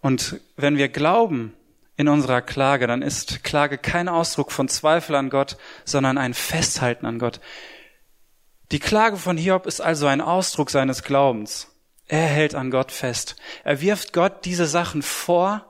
Und 0.00 0.40
wenn 0.56 0.78
wir 0.78 0.88
glauben 0.88 1.54
in 1.96 2.08
unserer 2.08 2.40
Klage, 2.40 2.86
dann 2.86 3.02
ist 3.02 3.44
Klage 3.44 3.76
kein 3.76 4.08
Ausdruck 4.08 4.52
von 4.52 4.68
Zweifel 4.68 5.14
an 5.16 5.28
Gott, 5.28 5.58
sondern 5.84 6.16
ein 6.16 6.32
Festhalten 6.32 7.04
an 7.04 7.18
Gott. 7.18 7.40
Die 8.70 8.78
Klage 8.78 9.16
von 9.16 9.36
Hiob 9.36 9.66
ist 9.66 9.80
also 9.80 10.06
ein 10.06 10.20
Ausdruck 10.20 10.70
seines 10.70 11.02
Glaubens. 11.02 11.66
Er 12.06 12.26
hält 12.26 12.54
an 12.54 12.70
Gott 12.70 12.92
fest. 12.92 13.36
Er 13.64 13.80
wirft 13.80 14.12
Gott 14.12 14.44
diese 14.44 14.66
Sachen 14.66 15.02
vor, 15.02 15.66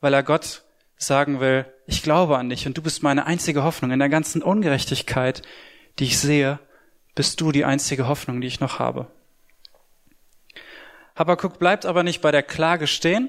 weil 0.00 0.14
er 0.14 0.22
Gott 0.22 0.64
sagen 0.96 1.40
will, 1.40 1.66
ich 1.92 2.02
glaube 2.02 2.38
an 2.38 2.48
dich 2.48 2.66
und 2.66 2.76
du 2.76 2.82
bist 2.82 3.02
meine 3.02 3.26
einzige 3.26 3.62
Hoffnung. 3.62 3.90
In 3.90 3.98
der 3.98 4.08
ganzen 4.08 4.42
Ungerechtigkeit, 4.42 5.42
die 5.98 6.04
ich 6.04 6.18
sehe, 6.18 6.58
bist 7.14 7.40
du 7.40 7.52
die 7.52 7.66
einzige 7.66 8.08
Hoffnung, 8.08 8.40
die 8.40 8.46
ich 8.46 8.60
noch 8.60 8.78
habe. 8.78 9.06
Habakkuk 11.14 11.58
bleibt 11.58 11.84
aber 11.84 12.02
nicht 12.02 12.22
bei 12.22 12.30
der 12.30 12.42
Klage 12.42 12.86
stehen, 12.86 13.28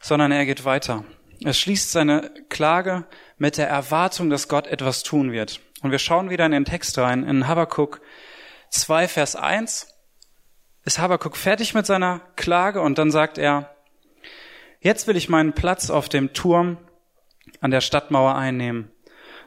sondern 0.00 0.32
er 0.32 0.44
geht 0.44 0.64
weiter. 0.64 1.04
Er 1.44 1.52
schließt 1.52 1.92
seine 1.92 2.32
Klage 2.48 3.06
mit 3.38 3.58
der 3.58 3.68
Erwartung, 3.68 4.28
dass 4.28 4.48
Gott 4.48 4.66
etwas 4.66 5.04
tun 5.04 5.30
wird. 5.30 5.60
Und 5.82 5.92
wir 5.92 6.00
schauen 6.00 6.30
wieder 6.30 6.46
in 6.46 6.52
den 6.52 6.64
Text 6.64 6.98
rein, 6.98 7.22
in 7.22 7.46
Habakkuk 7.46 8.00
2, 8.70 9.06
Vers 9.06 9.36
1 9.36 9.94
ist 10.84 10.98
Habakuk 10.98 11.36
fertig 11.36 11.74
mit 11.74 11.86
seiner 11.86 12.20
Klage 12.34 12.80
und 12.80 12.98
dann 12.98 13.10
sagt 13.10 13.38
er, 13.38 13.74
jetzt 14.80 15.06
will 15.06 15.16
ich 15.16 15.28
meinen 15.28 15.52
Platz 15.52 15.90
auf 15.90 16.08
dem 16.08 16.32
Turm 16.32 16.78
an 17.60 17.70
der 17.70 17.80
Stadtmauer 17.80 18.34
einnehmen. 18.34 18.90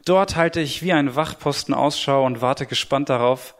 Dort 0.05 0.35
halte 0.35 0.59
ich 0.61 0.81
wie 0.81 0.93
ein 0.93 1.15
Wachposten 1.15 1.73
Ausschau 1.73 2.25
und 2.25 2.41
warte 2.41 2.65
gespannt 2.65 3.09
darauf, 3.09 3.55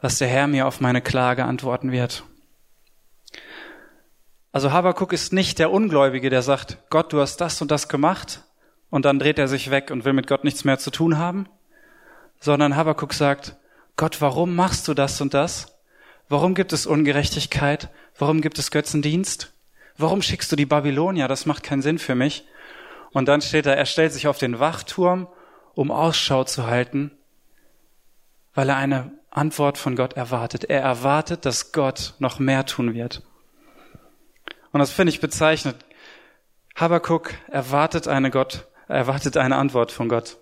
was 0.00 0.18
der 0.18 0.28
Herr 0.28 0.46
mir 0.46 0.66
auf 0.66 0.80
meine 0.80 1.02
Klage 1.02 1.44
antworten 1.44 1.92
wird. 1.92 2.24
Also 4.52 4.72
Habakuk 4.72 5.12
ist 5.12 5.32
nicht 5.32 5.58
der 5.58 5.72
Ungläubige, 5.72 6.30
der 6.30 6.42
sagt, 6.42 6.78
Gott, 6.88 7.12
du 7.12 7.20
hast 7.20 7.38
das 7.40 7.60
und 7.60 7.70
das 7.70 7.88
gemacht 7.88 8.44
und 8.88 9.04
dann 9.04 9.18
dreht 9.18 9.38
er 9.38 9.48
sich 9.48 9.70
weg 9.70 9.90
und 9.90 10.04
will 10.04 10.12
mit 10.12 10.28
Gott 10.28 10.44
nichts 10.44 10.64
mehr 10.64 10.78
zu 10.78 10.92
tun 10.92 11.18
haben, 11.18 11.48
sondern 12.38 12.76
Habakuk 12.76 13.14
sagt, 13.14 13.56
Gott, 13.96 14.20
warum 14.20 14.54
machst 14.54 14.86
du 14.86 14.94
das 14.94 15.20
und 15.20 15.34
das? 15.34 15.78
Warum 16.28 16.54
gibt 16.54 16.72
es 16.72 16.86
Ungerechtigkeit? 16.86 17.88
Warum 18.18 18.40
gibt 18.40 18.58
es 18.58 18.70
Götzendienst? 18.70 19.52
Warum 19.96 20.22
schickst 20.22 20.50
du 20.52 20.56
die 20.56 20.66
Babylonier? 20.66 21.28
Das 21.28 21.46
macht 21.46 21.62
keinen 21.62 21.82
Sinn 21.82 21.98
für 21.98 22.14
mich. 22.14 22.44
Und 23.14 23.26
dann 23.26 23.40
steht 23.40 23.64
da, 23.64 23.72
er 23.72 23.86
stellt 23.86 24.12
sich 24.12 24.26
auf 24.26 24.38
den 24.38 24.58
Wachturm, 24.58 25.28
um 25.74 25.90
Ausschau 25.90 26.44
zu 26.44 26.66
halten, 26.66 27.12
weil 28.54 28.68
er 28.68 28.76
eine 28.76 29.12
Antwort 29.30 29.78
von 29.78 29.94
Gott 29.96 30.14
erwartet. 30.14 30.64
Er 30.64 30.82
erwartet, 30.82 31.46
dass 31.46 31.72
Gott 31.72 32.14
noch 32.18 32.40
mehr 32.40 32.66
tun 32.66 32.92
wird. 32.92 33.22
Und 34.72 34.80
das 34.80 34.90
finde 34.90 35.12
ich 35.12 35.20
bezeichnet. 35.20 35.76
Habakuk 36.74 37.34
erwartet 37.46 38.08
eine 38.08 38.32
Gott, 38.32 38.66
erwartet 38.88 39.36
eine 39.36 39.56
Antwort 39.56 39.92
von 39.92 40.08
Gott. 40.08 40.36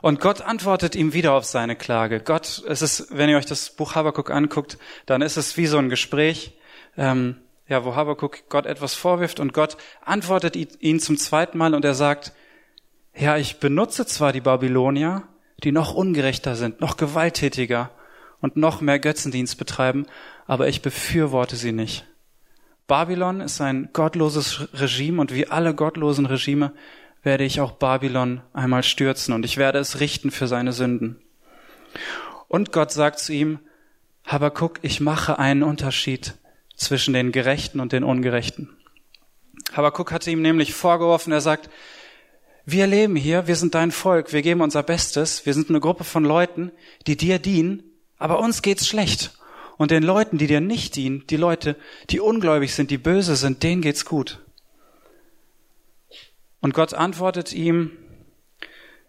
Und 0.00 0.20
Gott 0.20 0.40
antwortet 0.40 0.96
ihm 0.96 1.12
wieder 1.12 1.34
auf 1.34 1.44
seine 1.44 1.76
Klage. 1.76 2.20
Gott, 2.20 2.62
es 2.66 2.80
ist, 2.80 3.16
wenn 3.16 3.28
ihr 3.28 3.36
euch 3.36 3.46
das 3.46 3.68
Buch 3.70 3.94
Habakuk 3.94 4.30
anguckt, 4.30 4.78
dann 5.04 5.20
ist 5.20 5.36
es 5.36 5.58
wie 5.58 5.66
so 5.66 5.76
ein 5.76 5.90
Gespräch, 5.90 6.58
ähm, 6.96 7.36
ja, 7.68 7.84
wo 7.84 7.94
Habakuk 7.94 8.48
Gott 8.48 8.66
etwas 8.66 8.94
vorwirft 8.94 9.40
und 9.40 9.52
Gott 9.52 9.76
antwortet 10.04 10.56
ihn 10.56 11.00
zum 11.00 11.18
zweiten 11.18 11.58
Mal 11.58 11.74
und 11.74 11.84
er 11.84 11.94
sagt, 11.94 12.32
ja, 13.14 13.36
ich 13.36 13.60
benutze 13.60 14.06
zwar 14.06 14.32
die 14.32 14.40
Babylonier, 14.40 15.24
die 15.62 15.72
noch 15.72 15.94
ungerechter 15.94 16.56
sind, 16.56 16.80
noch 16.80 16.96
gewalttätiger 16.96 17.90
und 18.40 18.56
noch 18.56 18.80
mehr 18.80 18.98
Götzendienst 18.98 19.58
betreiben, 19.58 20.06
aber 20.46 20.68
ich 20.68 20.82
befürworte 20.82 21.56
sie 21.56 21.72
nicht. 21.72 22.06
Babylon 22.86 23.42
ist 23.42 23.60
ein 23.60 23.90
gottloses 23.92 24.68
Regime 24.72 25.20
und 25.20 25.34
wie 25.34 25.48
alle 25.48 25.74
gottlosen 25.74 26.24
Regime 26.24 26.72
werde 27.22 27.44
ich 27.44 27.60
auch 27.60 27.72
Babylon 27.72 28.40
einmal 28.54 28.82
stürzen 28.82 29.34
und 29.34 29.44
ich 29.44 29.58
werde 29.58 29.78
es 29.78 30.00
richten 30.00 30.30
für 30.30 30.46
seine 30.46 30.72
Sünden. 30.72 31.20
Und 32.46 32.72
Gott 32.72 32.92
sagt 32.92 33.18
zu 33.18 33.34
ihm, 33.34 33.58
Habakuk, 34.24 34.78
ich 34.82 35.00
mache 35.00 35.38
einen 35.38 35.62
Unterschied 35.62 36.34
zwischen 36.78 37.12
den 37.12 37.32
Gerechten 37.32 37.80
und 37.80 37.92
den 37.92 38.04
Ungerechten. 38.04 38.70
Habakuk 39.74 40.12
hatte 40.12 40.30
ihm 40.30 40.40
nämlich 40.40 40.72
vorgeworfen, 40.72 41.32
er 41.32 41.42
sagt, 41.42 41.68
wir 42.64 42.86
leben 42.86 43.16
hier, 43.16 43.46
wir 43.46 43.56
sind 43.56 43.74
dein 43.74 43.90
Volk, 43.90 44.32
wir 44.32 44.42
geben 44.42 44.60
unser 44.60 44.82
Bestes, 44.82 45.44
wir 45.44 45.54
sind 45.54 45.68
eine 45.68 45.80
Gruppe 45.80 46.04
von 46.04 46.24
Leuten, 46.24 46.70
die 47.06 47.16
dir 47.16 47.38
dienen, 47.38 47.82
aber 48.18 48.38
uns 48.38 48.62
geht's 48.62 48.86
schlecht. 48.86 49.32
Und 49.76 49.90
den 49.90 50.02
Leuten, 50.02 50.38
die 50.38 50.46
dir 50.46 50.60
nicht 50.60 50.96
dienen, 50.96 51.24
die 51.28 51.36
Leute, 51.36 51.76
die 52.10 52.20
ungläubig 52.20 52.74
sind, 52.74 52.90
die 52.90 52.98
böse 52.98 53.36
sind, 53.36 53.62
denen 53.62 53.80
geht's 53.80 54.04
gut. 54.04 54.40
Und 56.60 56.74
Gott 56.74 56.94
antwortet 56.94 57.52
ihm 57.52 57.92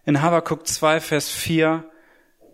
in 0.04 0.22
Habakkuk 0.22 0.66
2, 0.66 1.00
Vers 1.00 1.28
4 1.28 1.84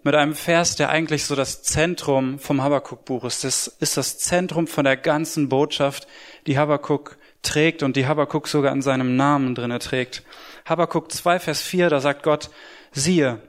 mit 0.06 0.14
einem 0.14 0.34
Vers, 0.34 0.76
der 0.76 0.88
eigentlich 0.88 1.24
so 1.24 1.34
das 1.34 1.62
Zentrum 1.64 2.38
vom 2.38 2.62
Habakkuk-Buch 2.62 3.24
ist. 3.24 3.42
Das 3.42 3.66
ist 3.66 3.96
das 3.96 4.18
Zentrum 4.18 4.68
von 4.68 4.84
der 4.84 4.96
ganzen 4.96 5.48
Botschaft, 5.48 6.06
die 6.46 6.56
Habakkuk 6.56 7.18
trägt 7.42 7.82
und 7.82 7.96
die 7.96 8.06
Habakkuk 8.06 8.46
sogar 8.46 8.72
in 8.72 8.82
seinem 8.82 9.16
Namen 9.16 9.56
drinne 9.56 9.80
trägt. 9.80 10.22
Habakkuk 10.64 11.10
2, 11.10 11.40
Vers 11.40 11.60
4, 11.60 11.90
da 11.90 12.00
sagt 12.00 12.22
Gott, 12.22 12.50
siehe, 12.92 13.42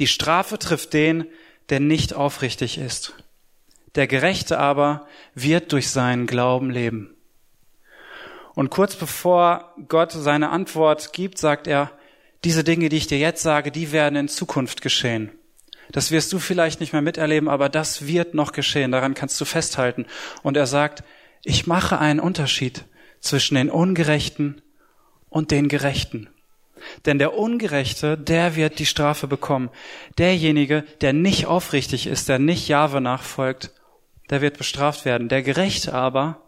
die 0.00 0.08
Strafe 0.08 0.58
trifft 0.58 0.92
den, 0.92 1.26
der 1.68 1.78
nicht 1.78 2.14
aufrichtig 2.14 2.78
ist. 2.78 3.14
Der 3.94 4.08
Gerechte 4.08 4.58
aber 4.58 5.06
wird 5.34 5.70
durch 5.72 5.88
seinen 5.88 6.26
Glauben 6.26 6.70
leben. 6.70 7.16
Und 8.56 8.70
kurz 8.70 8.96
bevor 8.96 9.72
Gott 9.86 10.10
seine 10.10 10.50
Antwort 10.50 11.12
gibt, 11.12 11.38
sagt 11.38 11.68
er, 11.68 11.92
diese 12.42 12.64
Dinge, 12.64 12.88
die 12.88 12.96
ich 12.96 13.06
dir 13.06 13.18
jetzt 13.18 13.42
sage, 13.42 13.70
die 13.70 13.92
werden 13.92 14.16
in 14.16 14.28
Zukunft 14.28 14.82
geschehen. 14.82 15.30
Das 15.92 16.10
wirst 16.10 16.32
du 16.32 16.38
vielleicht 16.38 16.80
nicht 16.80 16.92
mehr 16.92 17.02
miterleben, 17.02 17.48
aber 17.48 17.68
das 17.68 18.06
wird 18.06 18.34
noch 18.34 18.52
geschehen. 18.52 18.92
Daran 18.92 19.14
kannst 19.14 19.40
du 19.40 19.44
festhalten. 19.44 20.06
Und 20.42 20.56
er 20.56 20.66
sagt, 20.66 21.04
ich 21.44 21.66
mache 21.66 21.98
einen 21.98 22.20
Unterschied 22.20 22.84
zwischen 23.20 23.54
den 23.54 23.70
Ungerechten 23.70 24.62
und 25.28 25.50
den 25.50 25.68
Gerechten. 25.68 26.28
Denn 27.04 27.18
der 27.18 27.36
Ungerechte, 27.36 28.18
der 28.18 28.56
wird 28.56 28.78
die 28.78 28.86
Strafe 28.86 29.26
bekommen. 29.26 29.70
Derjenige, 30.18 30.84
der 31.00 31.12
nicht 31.12 31.46
aufrichtig 31.46 32.06
ist, 32.06 32.28
der 32.28 32.38
nicht 32.38 32.68
Jahwe 32.68 33.00
nachfolgt, 33.00 33.70
der 34.30 34.40
wird 34.40 34.58
bestraft 34.58 35.04
werden. 35.04 35.28
Der 35.28 35.42
Gerechte 35.42 35.94
aber, 35.94 36.42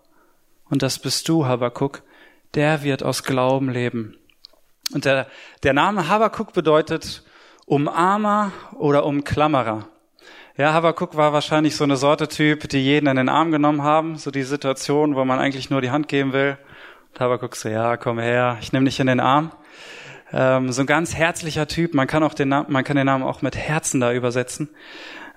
und 0.69 0.83
das 0.83 0.99
bist 0.99 1.29
du, 1.29 1.47
Habakuk, 1.47 2.03
der 2.55 2.83
wird 2.83 3.03
aus 3.03 3.25
Glauben 3.25 3.71
leben. 3.71 4.17
Und 4.93 5.05
der, 5.05 5.27
der 5.63 5.73
Name 5.73 6.09
Habakuk 6.09 6.53
bedeutet 6.53 7.23
Umarmer 7.69 8.53
oder 8.79 9.05
Umklammerer. 9.05 9.89
Ja, 10.57 10.73
Habakuk 10.73 11.17
war 11.17 11.35
wahrscheinlich 11.35 11.77
so 11.77 11.85
eine 11.85 11.99
Sorte 11.99 12.27
Typ, 12.27 12.69
die 12.71 12.83
jeden 12.83 13.07
in 13.07 13.17
den 13.17 13.29
Arm 13.29 13.53
genommen 13.53 13.83
haben, 13.83 14.17
so 14.17 14.31
die 14.31 14.43
Situation, 14.43 15.15
wo 15.15 15.25
man 15.27 15.39
eigentlich 15.39 15.69
nur 15.69 15.83
die 15.83 15.91
Hand 15.91 16.09
geben 16.09 16.33
will. 16.33 16.57
Und 17.13 17.21
Habakuk 17.21 17.55
so, 17.55 17.69
ja, 17.69 17.99
komm 17.99 18.19
her, 18.19 18.57
ich 18.63 18.73
nehme 18.73 18.87
dich 18.87 18.99
in 19.01 19.07
den 19.07 19.21
Arm. 19.21 19.53
Ähm, 20.33 20.73
so 20.73 20.81
ein 20.81 20.87
ganz 20.87 21.15
herzlicher 21.15 21.69
Typ, 21.69 21.93
man 21.93 22.07
kann 22.07 22.23
auch 22.23 22.33
den 22.33 22.49
Namen, 22.49 22.73
man 22.73 22.85
kann 22.85 22.97
den 22.97 23.07
Namen 23.07 23.23
auch 23.23 23.43
mit 23.43 23.55
Herzen 23.55 24.01
da 24.01 24.13
übersetzen. 24.13 24.71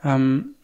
Ähm, 0.03 0.55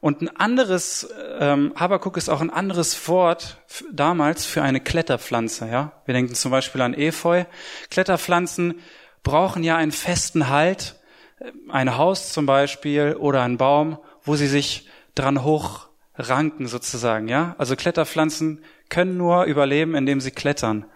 und 0.00 0.20
ein 0.20 0.36
anderes, 0.36 1.08
ähm, 1.38 1.72
Habakuk 1.76 2.16
ist 2.16 2.28
auch 2.28 2.40
ein 2.40 2.50
anderes 2.50 3.08
Wort 3.08 3.58
damals 3.92 4.46
für 4.46 4.62
eine 4.62 4.80
Kletterpflanze. 4.80 5.68
Ja, 5.68 5.92
wir 6.06 6.14
denken 6.14 6.34
zum 6.34 6.50
Beispiel 6.50 6.80
an 6.82 6.92
Efeu. 6.92 7.44
Kletterpflanzen 7.90 8.80
brauchen 9.22 9.62
ja 9.62 9.76
einen 9.76 9.92
festen 9.92 10.48
Halt, 10.48 10.96
ein 11.68 11.96
Haus 11.96 12.32
zum 12.32 12.46
Beispiel 12.46 13.16
oder 13.18 13.42
ein 13.42 13.56
Baum, 13.56 13.98
wo 14.22 14.36
sie 14.36 14.46
sich 14.46 14.88
dran 15.14 15.44
hochranken 15.44 16.66
sozusagen. 16.66 17.28
Ja, 17.28 17.54
also 17.58 17.76
Kletterpflanzen 17.76 18.62
können 18.88 19.16
nur 19.16 19.44
überleben, 19.44 19.94
indem 19.94 20.20
sie 20.20 20.30
klettern. 20.30 20.86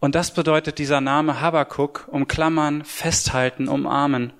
Und 0.00 0.14
das 0.14 0.34
bedeutet 0.34 0.78
dieser 0.78 1.00
Name 1.00 1.40
Habakuk, 1.40 2.08
umklammern, 2.10 2.84
festhalten, 2.84 3.68
umarmen. 3.68 4.32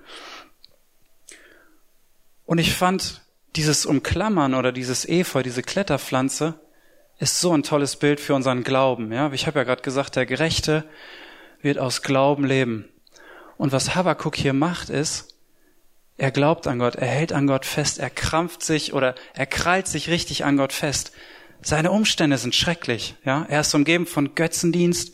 Und 2.45 2.59
ich 2.59 2.73
fand 2.73 3.23
dieses 3.55 3.85
Umklammern 3.85 4.53
oder 4.53 4.71
dieses 4.71 5.07
Efeu, 5.07 5.41
diese 5.41 5.63
Kletterpflanze, 5.63 6.59
ist 7.17 7.39
so 7.39 7.53
ein 7.53 7.63
tolles 7.63 7.95
Bild 7.95 8.19
für 8.19 8.35
unseren 8.35 8.63
Glauben. 8.63 9.11
Ja, 9.11 9.31
ich 9.31 9.47
habe 9.47 9.59
ja 9.59 9.63
gerade 9.63 9.81
gesagt, 9.81 10.15
der 10.15 10.25
Gerechte 10.25 10.83
wird 11.61 11.79
aus 11.79 12.01
Glauben 12.01 12.45
leben. 12.45 12.89
Und 13.57 13.71
was 13.71 13.95
Habakkuk 13.95 14.35
hier 14.35 14.53
macht, 14.53 14.89
ist, 14.89 15.35
er 16.17 16.31
glaubt 16.31 16.67
an 16.67 16.79
Gott, 16.79 16.95
er 16.95 17.07
hält 17.07 17.33
an 17.33 17.47
Gott 17.47 17.65
fest, 17.65 17.99
er 17.99 18.09
krampft 18.09 18.63
sich 18.63 18.93
oder 18.93 19.15
er 19.33 19.45
krallt 19.45 19.87
sich 19.87 20.09
richtig 20.09 20.45
an 20.45 20.57
Gott 20.57 20.71
fest. 20.71 21.11
Seine 21.61 21.91
Umstände 21.91 22.37
sind 22.37 22.55
schrecklich, 22.55 23.15
ja. 23.25 23.45
Er 23.49 23.61
ist 23.61 23.73
umgeben 23.73 24.05
von 24.05 24.35
Götzendienst, 24.35 25.13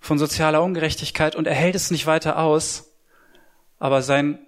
von 0.00 0.18
sozialer 0.18 0.62
Ungerechtigkeit 0.62 1.36
und 1.36 1.46
er 1.46 1.54
hält 1.54 1.74
es 1.74 1.90
nicht 1.90 2.06
weiter 2.06 2.38
aus. 2.38 2.92
Aber 3.78 4.02
sein, 4.02 4.38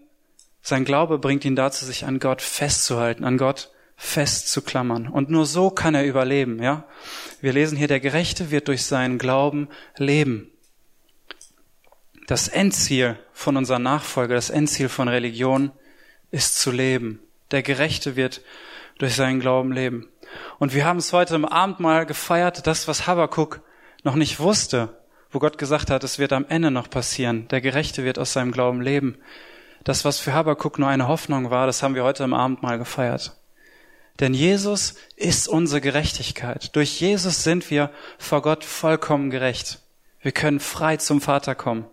sein 0.61 0.85
Glaube 0.85 1.19
bringt 1.19 1.45
ihn 1.45 1.57
dazu, 1.57 1.85
sich 1.85 2.05
an 2.05 2.19
Gott 2.19 2.43
festzuhalten, 2.43 3.25
an 3.25 3.39
Gott 3.39 3.71
festzuklammern. 3.97 5.09
Und 5.09 5.31
nur 5.31 5.47
so 5.47 5.71
kann 5.71 5.95
er 5.95 6.05
überleben, 6.05 6.63
ja. 6.63 6.85
Wir 7.41 7.53
lesen 7.53 7.79
hier, 7.79 7.89
der 7.89 8.01
Gerechte 8.01 8.51
wird 8.51 8.69
durch 8.69 8.85
seinen 8.85 9.19
Glauben 9.19 9.69
leben. 9.97 10.51
Das 12.27 12.49
Endziel 12.49 13.19
von 13.33 13.57
unserer 13.57 13.79
Nachfolge, 13.79 14.35
das 14.35 14.49
Endziel 14.49 14.89
von 14.89 15.09
Religion 15.09 15.73
ist 16.31 16.59
zu 16.59 16.71
leben. 16.71 17.21
Der 17.51 17.63
Gerechte 17.63 18.17
wird 18.17 18.41
durch 18.99 19.15
seinen 19.15 19.41
Glauben 19.41 19.73
leben. 19.73 20.09
Und 20.59 20.73
wir 20.75 20.87
haben 20.87 20.99
es 20.99 21.13
heute 21.13 21.35
im 21.35 21.45
Abendmahl 21.45 22.07
gefeiert, 22.07 22.67
das, 22.67 22.89
was 22.89 23.07
Habakkuk 23.07 23.61
noch 24.05 24.15
nicht 24.15 24.41
wusste, 24.41 24.97
wo 25.31 25.39
Gott 25.39 25.59
gesagt 25.59 25.91
hat, 25.91 26.03
es 26.03 26.19
wird 26.19 26.33
am 26.33 26.47
Ende 26.49 26.71
noch 26.71 26.89
passieren. 26.89 27.47
Der 27.49 27.61
Gerechte 27.61 28.05
wird 28.05 28.19
aus 28.19 28.33
seinem 28.33 28.53
Glauben 28.53 28.81
leben. 28.81 29.19
Das, 29.83 30.05
was 30.07 30.19
für 30.19 30.33
Habakkuk 30.33 30.79
nur 30.79 30.89
eine 30.89 31.09
Hoffnung 31.09 31.51
war, 31.51 31.67
das 31.67 31.83
haben 31.83 31.95
wir 31.95 32.05
heute 32.05 32.25
im 32.25 32.33
Abendmahl 32.33 32.79
gefeiert. 32.79 33.37
Denn 34.21 34.33
Jesus 34.33 34.95
ist 35.17 35.47
unsere 35.47 35.81
Gerechtigkeit. 35.81 36.75
Durch 36.75 37.01
Jesus 37.01 37.43
sind 37.43 37.69
wir 37.71 37.91
vor 38.17 38.41
Gott 38.43 38.65
vollkommen 38.65 39.29
gerecht. 39.29 39.81
Wir 40.23 40.33
können 40.33 40.61
frei 40.61 40.97
zum 40.97 41.21
Vater 41.21 41.55
kommen. 41.55 41.85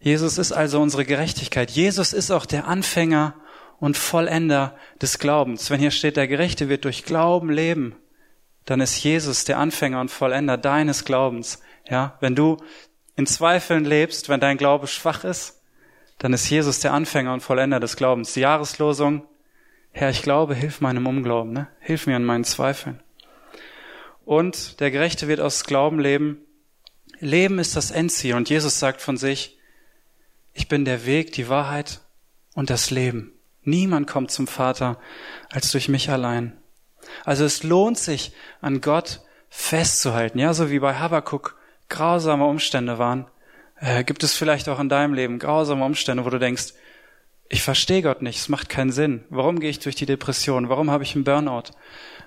Jesus 0.00 0.38
ist 0.38 0.52
also 0.52 0.80
unsere 0.80 1.04
Gerechtigkeit. 1.04 1.70
Jesus 1.70 2.14
ist 2.14 2.30
auch 2.30 2.46
der 2.46 2.66
Anfänger 2.66 3.34
und 3.78 3.96
Vollender 3.96 4.74
des 5.00 5.18
Glaubens. 5.18 5.70
Wenn 5.70 5.80
hier 5.80 5.90
steht, 5.90 6.16
der 6.16 6.26
Gerechte 6.26 6.68
wird 6.68 6.84
durch 6.84 7.04
Glauben 7.04 7.50
leben, 7.50 7.96
dann 8.64 8.80
ist 8.80 9.02
Jesus 9.02 9.44
der 9.44 9.58
Anfänger 9.58 10.00
und 10.00 10.10
Vollender 10.10 10.56
deines 10.56 11.04
Glaubens. 11.04 11.62
Ja, 11.88 12.16
wenn 12.20 12.34
du 12.34 12.56
in 13.16 13.26
Zweifeln 13.26 13.84
lebst, 13.84 14.28
wenn 14.30 14.40
dein 14.40 14.56
Glaube 14.56 14.86
schwach 14.86 15.24
ist, 15.24 15.60
dann 16.18 16.32
ist 16.32 16.48
Jesus 16.48 16.80
der 16.80 16.94
Anfänger 16.94 17.34
und 17.34 17.42
Vollender 17.42 17.80
des 17.80 17.96
Glaubens. 17.96 18.32
Die 18.32 18.40
Jahreslosung, 18.40 19.26
Herr, 19.92 20.10
ich 20.10 20.22
glaube, 20.22 20.54
hilf 20.54 20.80
meinem 20.80 21.06
Unglauben, 21.06 21.52
ne? 21.52 21.68
hilf 21.80 22.06
mir 22.06 22.16
an 22.16 22.24
meinen 22.24 22.44
Zweifeln. 22.44 23.00
Und 24.24 24.80
der 24.80 24.90
Gerechte 24.90 25.28
wird 25.28 25.40
aus 25.40 25.64
Glauben 25.64 25.98
leben. 25.98 26.38
Leben 27.18 27.58
ist 27.58 27.76
das 27.76 27.90
Endziel 27.90 28.34
und 28.34 28.48
Jesus 28.48 28.78
sagt 28.78 29.02
von 29.02 29.16
sich, 29.16 29.58
ich 30.52 30.68
bin 30.68 30.84
der 30.84 31.06
Weg, 31.06 31.32
die 31.32 31.48
Wahrheit 31.48 32.00
und 32.54 32.70
das 32.70 32.90
Leben. 32.90 33.32
Niemand 33.62 34.06
kommt 34.06 34.30
zum 34.30 34.46
Vater 34.46 34.98
als 35.50 35.70
durch 35.72 35.88
mich 35.88 36.10
allein. 36.10 36.56
Also 37.24 37.44
es 37.44 37.62
lohnt 37.62 37.98
sich, 37.98 38.32
an 38.60 38.80
Gott 38.80 39.20
festzuhalten. 39.48 40.38
Ja, 40.38 40.54
so 40.54 40.70
wie 40.70 40.78
bei 40.78 40.94
Habakkuk 40.94 41.56
grausame 41.88 42.44
Umstände 42.44 42.98
waren, 42.98 43.26
äh, 43.76 44.04
gibt 44.04 44.22
es 44.22 44.34
vielleicht 44.34 44.68
auch 44.68 44.80
in 44.80 44.88
deinem 44.88 45.14
Leben 45.14 45.38
grausame 45.38 45.84
Umstände, 45.84 46.24
wo 46.24 46.30
du 46.30 46.38
denkst, 46.38 46.74
ich 47.48 47.62
verstehe 47.62 48.02
Gott 48.02 48.22
nicht, 48.22 48.38
es 48.38 48.48
macht 48.48 48.68
keinen 48.68 48.92
Sinn. 48.92 49.24
Warum 49.28 49.58
gehe 49.58 49.70
ich 49.70 49.80
durch 49.80 49.96
die 49.96 50.06
Depression? 50.06 50.68
Warum 50.68 50.90
habe 50.90 51.02
ich 51.02 51.16
einen 51.16 51.24
Burnout? 51.24 51.72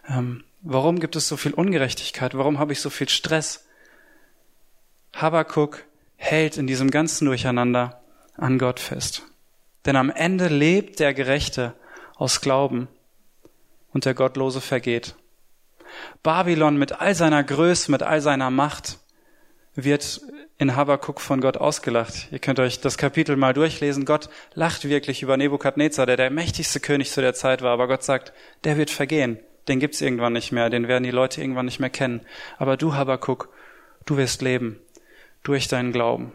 Ähm, 0.10 0.44
warum 0.62 1.00
gibt 1.00 1.16
es 1.16 1.30
so 1.30 1.38
viel 1.38 1.54
Ungerechtigkeit? 1.54 2.38
Warum 2.38 2.60
habe 2.60 2.74
ich 2.74 2.82
so 2.82 2.90
viel 2.90 3.08
Stress? 3.08 3.66
Habakkuk 5.14 5.86
hält 6.18 6.58
in 6.58 6.68
diesem 6.68 6.92
ganzen 6.92 7.26
Durcheinander 7.26 8.03
an 8.36 8.60
Gott 8.60 8.80
fest. 8.80 9.24
Denn 9.86 9.96
am 9.96 10.10
Ende 10.10 10.48
lebt 10.48 11.00
der 11.00 11.14
Gerechte 11.14 11.74
aus 12.16 12.42
Glauben 12.42 12.88
und 13.92 14.06
der 14.06 14.14
Gottlose 14.14 14.62
vergeht. 14.62 15.16
Babylon 16.24 16.78
mit 16.78 17.00
all 17.02 17.16
seiner 17.16 17.44
Größe, 17.44 17.92
mit 17.92 18.02
all 18.04 18.22
seiner 18.22 18.50
Macht 18.50 19.00
wird 19.76 20.22
in 20.58 20.76
Habakkuk 20.76 21.20
von 21.20 21.42
Gott 21.42 21.58
ausgelacht. 21.58 22.28
Ihr 22.32 22.40
könnt 22.40 22.60
euch 22.60 22.80
das 22.80 22.98
Kapitel 22.98 23.36
mal 23.36 23.54
durchlesen. 23.54 24.06
Gott 24.06 24.30
lacht 24.54 24.88
wirklich 24.88 25.22
über 25.24 25.36
Nebukadnezar, 25.36 26.06
der 26.06 26.18
der 26.18 26.30
mächtigste 26.30 26.80
König 26.80 27.12
zu 27.12 27.22
der 27.22 27.34
Zeit 27.34 27.62
war. 27.62 27.72
Aber 27.72 27.88
Gott 27.88 28.04
sagt, 28.04 28.34
der 28.64 28.78
wird 28.78 28.90
vergehen. 28.90 29.40
Den 29.68 29.80
gibt's 29.80 30.02
irgendwann 30.02 30.34
nicht 30.34 30.52
mehr. 30.52 30.70
Den 30.70 30.88
werden 30.88 31.04
die 31.04 31.12
Leute 31.12 31.42
irgendwann 31.42 31.66
nicht 31.66 31.80
mehr 31.80 31.90
kennen. 31.90 32.22
Aber 32.58 32.78
du, 32.78 32.94
Habakkuk, 32.94 33.50
du 34.06 34.18
wirst 34.18 34.42
leben 34.42 34.80
durch 35.44 35.68
deinen 35.68 35.92
Glauben. 35.92 36.34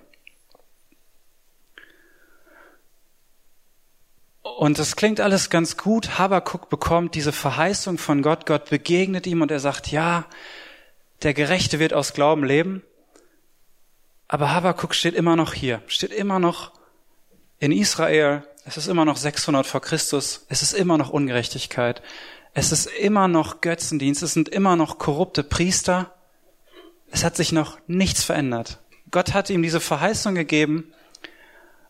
Und 4.58 4.80
das 4.80 4.96
klingt 4.96 5.20
alles 5.20 5.50
ganz 5.50 5.76
gut. 5.76 6.18
Habakuk 6.18 6.68
bekommt 6.68 7.14
diese 7.14 7.30
Verheißung 7.30 7.96
von 7.96 8.22
Gott. 8.22 8.44
Gott 8.44 8.70
begegnet 8.70 9.24
ihm 9.28 9.40
und 9.40 9.52
er 9.52 9.60
sagt, 9.60 9.92
ja, 9.92 10.26
der 11.22 11.32
Gerechte 11.32 11.78
wird 11.78 11.94
aus 11.94 12.12
Glauben 12.12 12.42
leben. 12.42 12.82
Aber 14.26 14.50
Habakuk 14.50 14.96
steht 14.96 15.14
immer 15.14 15.36
noch 15.36 15.54
hier, 15.54 15.80
steht 15.86 16.10
immer 16.10 16.40
noch 16.40 16.72
in 17.60 17.70
Israel. 17.70 18.42
Es 18.64 18.76
ist 18.76 18.88
immer 18.88 19.04
noch 19.04 19.16
600 19.16 19.64
vor 19.64 19.80
Christus. 19.80 20.44
Es 20.48 20.62
ist 20.62 20.72
immer 20.72 20.98
noch 20.98 21.10
Ungerechtigkeit. 21.10 22.02
Es 22.52 22.72
ist 22.72 22.86
immer 22.86 23.28
noch 23.28 23.60
Götzendienst. 23.60 24.24
Es 24.24 24.32
sind 24.32 24.48
immer 24.48 24.74
noch 24.74 24.98
korrupte 24.98 25.44
Priester. 25.44 26.12
Es 27.12 27.22
hat 27.22 27.36
sich 27.36 27.52
noch 27.52 27.78
nichts 27.86 28.24
verändert. 28.24 28.80
Gott 29.12 29.34
hat 29.34 29.50
ihm 29.50 29.62
diese 29.62 29.78
Verheißung 29.78 30.34
gegeben, 30.34 30.92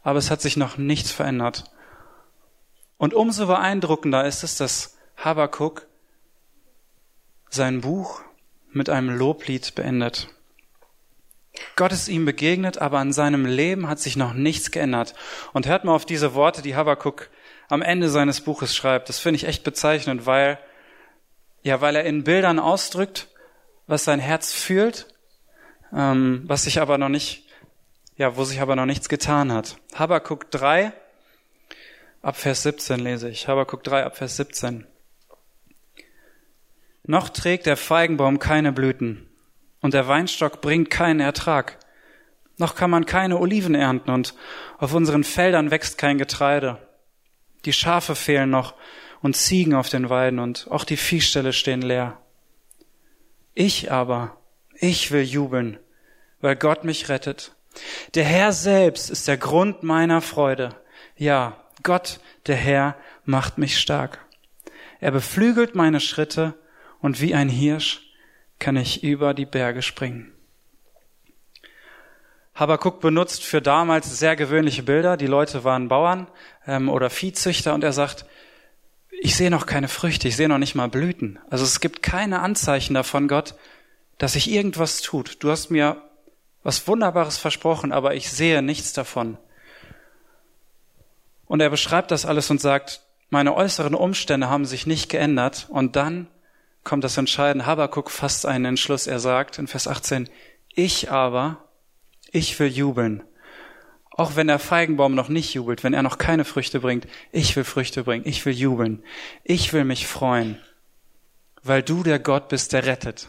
aber 0.02 0.18
es 0.18 0.30
hat 0.30 0.42
sich 0.42 0.58
noch 0.58 0.76
nichts 0.76 1.10
verändert. 1.10 1.64
Und 2.98 3.14
umso 3.14 3.46
beeindruckender 3.46 4.26
ist 4.26 4.42
es, 4.42 4.56
dass 4.56 4.98
Habakuk 5.16 5.86
sein 7.48 7.80
Buch 7.80 8.20
mit 8.70 8.90
einem 8.90 9.16
Loblied 9.16 9.74
beendet. 9.74 10.28
Gott 11.76 11.92
ist 11.92 12.08
ihm 12.08 12.24
begegnet, 12.24 12.78
aber 12.78 12.98
an 12.98 13.12
seinem 13.12 13.46
Leben 13.46 13.88
hat 13.88 13.98
sich 13.98 14.16
noch 14.16 14.34
nichts 14.34 14.70
geändert. 14.70 15.14
Und 15.52 15.66
hört 15.66 15.84
mal 15.84 15.94
auf 15.94 16.04
diese 16.04 16.34
Worte, 16.34 16.62
die 16.62 16.76
Habakuk 16.76 17.30
am 17.68 17.82
Ende 17.82 18.08
seines 18.08 18.40
Buches 18.40 18.74
schreibt. 18.74 19.08
Das 19.08 19.18
finde 19.18 19.36
ich 19.36 19.44
echt 19.44 19.64
bezeichnend, 19.64 20.26
weil, 20.26 20.58
ja, 21.62 21.80
weil 21.80 21.96
er 21.96 22.04
in 22.04 22.24
Bildern 22.24 22.58
ausdrückt, 22.58 23.28
was 23.86 24.04
sein 24.04 24.20
Herz 24.20 24.52
fühlt, 24.52 25.08
ähm, 25.94 26.42
was 26.46 26.64
sich 26.64 26.80
aber 26.80 26.98
noch 26.98 27.08
nicht, 27.08 27.48
ja, 28.16 28.36
wo 28.36 28.44
sich 28.44 28.60
aber 28.60 28.76
noch 28.76 28.86
nichts 28.86 29.08
getan 29.08 29.52
hat. 29.52 29.76
Habakuk 29.94 30.50
3, 30.50 30.92
Ab 32.20 32.36
Vers 32.36 32.64
17 32.64 32.98
lese 32.98 33.28
ich. 33.28 33.46
Habakuk 33.46 33.84
3 33.84 34.04
ab 34.04 34.16
Vers 34.16 34.36
17. 34.36 34.86
Noch 37.04 37.28
trägt 37.28 37.66
der 37.66 37.76
Feigenbaum 37.76 38.38
keine 38.38 38.72
Blüten 38.72 39.28
und 39.80 39.94
der 39.94 40.08
Weinstock 40.08 40.60
bringt 40.60 40.90
keinen 40.90 41.20
Ertrag. 41.20 41.78
Noch 42.58 42.74
kann 42.74 42.90
man 42.90 43.06
keine 43.06 43.38
Oliven 43.38 43.76
ernten 43.76 44.10
und 44.10 44.34
auf 44.78 44.92
unseren 44.92 45.22
Feldern 45.22 45.70
wächst 45.70 45.96
kein 45.96 46.18
Getreide. 46.18 46.78
Die 47.64 47.72
Schafe 47.72 48.16
fehlen 48.16 48.50
noch 48.50 48.74
und 49.22 49.36
Ziegen 49.36 49.74
auf 49.74 49.88
den 49.88 50.10
Weiden 50.10 50.40
und 50.40 50.66
auch 50.70 50.84
die 50.84 50.96
Viehställe 50.96 51.52
stehen 51.52 51.82
leer. 51.82 52.18
Ich 53.54 53.92
aber, 53.92 54.36
ich 54.74 55.12
will 55.12 55.22
jubeln, 55.22 55.78
weil 56.40 56.56
Gott 56.56 56.84
mich 56.84 57.08
rettet. 57.08 57.54
Der 58.14 58.24
Herr 58.24 58.52
selbst 58.52 59.08
ist 59.08 59.28
der 59.28 59.36
Grund 59.36 59.84
meiner 59.84 60.20
Freude. 60.20 60.74
Ja, 61.16 61.56
Gott, 61.82 62.20
der 62.46 62.56
Herr, 62.56 62.96
macht 63.24 63.58
mich 63.58 63.78
stark. 63.78 64.24
Er 65.00 65.10
beflügelt 65.10 65.74
meine 65.74 66.00
Schritte 66.00 66.54
und 67.00 67.20
wie 67.20 67.34
ein 67.34 67.48
Hirsch 67.48 68.02
kann 68.58 68.76
ich 68.76 69.04
über 69.04 69.34
die 69.34 69.46
Berge 69.46 69.82
springen. 69.82 70.32
Habakuk 72.54 73.00
benutzt 73.00 73.44
für 73.44 73.62
damals 73.62 74.18
sehr 74.18 74.34
gewöhnliche 74.34 74.82
Bilder. 74.82 75.16
Die 75.16 75.28
Leute 75.28 75.62
waren 75.62 75.88
Bauern 75.88 76.26
ähm, 76.66 76.88
oder 76.88 77.08
Viehzüchter 77.08 77.72
und 77.72 77.84
er 77.84 77.92
sagt, 77.92 78.26
ich 79.20 79.36
sehe 79.36 79.50
noch 79.50 79.66
keine 79.66 79.88
Früchte, 79.88 80.26
ich 80.26 80.36
sehe 80.36 80.48
noch 80.48 80.58
nicht 80.58 80.74
mal 80.74 80.88
Blüten. 80.88 81.38
Also 81.50 81.64
es 81.64 81.78
gibt 81.80 82.02
keine 82.02 82.40
Anzeichen 82.40 82.94
davon, 82.94 83.28
Gott, 83.28 83.54
dass 84.18 84.32
sich 84.32 84.50
irgendwas 84.50 85.02
tut. 85.02 85.42
Du 85.42 85.50
hast 85.50 85.70
mir 85.70 86.02
was 86.64 86.86
Wunderbares 86.88 87.38
versprochen, 87.38 87.92
aber 87.92 88.14
ich 88.14 88.30
sehe 88.30 88.60
nichts 88.60 88.92
davon. 88.92 89.38
Und 91.48 91.60
er 91.60 91.70
beschreibt 91.70 92.10
das 92.10 92.26
alles 92.26 92.50
und 92.50 92.60
sagt, 92.60 93.02
meine 93.30 93.54
äußeren 93.54 93.94
Umstände 93.94 94.48
haben 94.48 94.64
sich 94.64 94.86
nicht 94.86 95.08
geändert. 95.10 95.66
Und 95.70 95.96
dann 95.96 96.28
kommt 96.84 97.04
das 97.04 97.16
Entscheidende. 97.16 97.66
Habakuk 97.66 98.10
fasst 98.10 98.46
einen 98.46 98.66
Entschluss. 98.66 99.06
Er 99.06 99.18
sagt 99.18 99.58
in 99.58 99.66
Vers 99.66 99.88
18, 99.88 100.28
ich 100.74 101.10
aber, 101.10 101.64
ich 102.30 102.58
will 102.60 102.68
jubeln. 102.68 103.24
Auch 104.10 104.36
wenn 104.36 104.48
der 104.48 104.58
Feigenbaum 104.58 105.14
noch 105.14 105.28
nicht 105.28 105.54
jubelt, 105.54 105.84
wenn 105.84 105.94
er 105.94 106.02
noch 106.02 106.18
keine 106.18 106.44
Früchte 106.44 106.80
bringt, 106.80 107.06
ich 107.30 107.54
will 107.56 107.64
Früchte 107.64 108.04
bringen, 108.04 108.26
ich 108.26 108.44
will 108.44 108.52
jubeln, 108.52 109.04
ich 109.44 109.72
will 109.72 109.84
mich 109.84 110.08
freuen, 110.08 110.58
weil 111.62 111.82
du 111.82 112.02
der 112.02 112.18
Gott 112.18 112.48
bist, 112.48 112.72
der 112.72 112.84
rettet. 112.84 113.28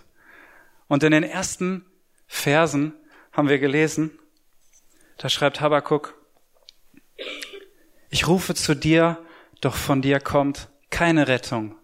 Und 0.87 1.03
in 1.03 1.11
den 1.11 1.23
ersten 1.23 1.85
Versen 2.27 2.93
haben 3.31 3.49
wir 3.49 3.59
gelesen, 3.59 4.17
da 5.17 5.29
schreibt 5.29 5.61
Habakuk, 5.61 6.18
ich 8.09 8.27
rufe 8.27 8.55
zu 8.55 8.75
dir, 8.75 9.17
doch 9.61 9.75
von 9.75 10.01
dir 10.01 10.19
kommt 10.19 10.69
keine 10.89 11.27
Rettung. 11.27 11.75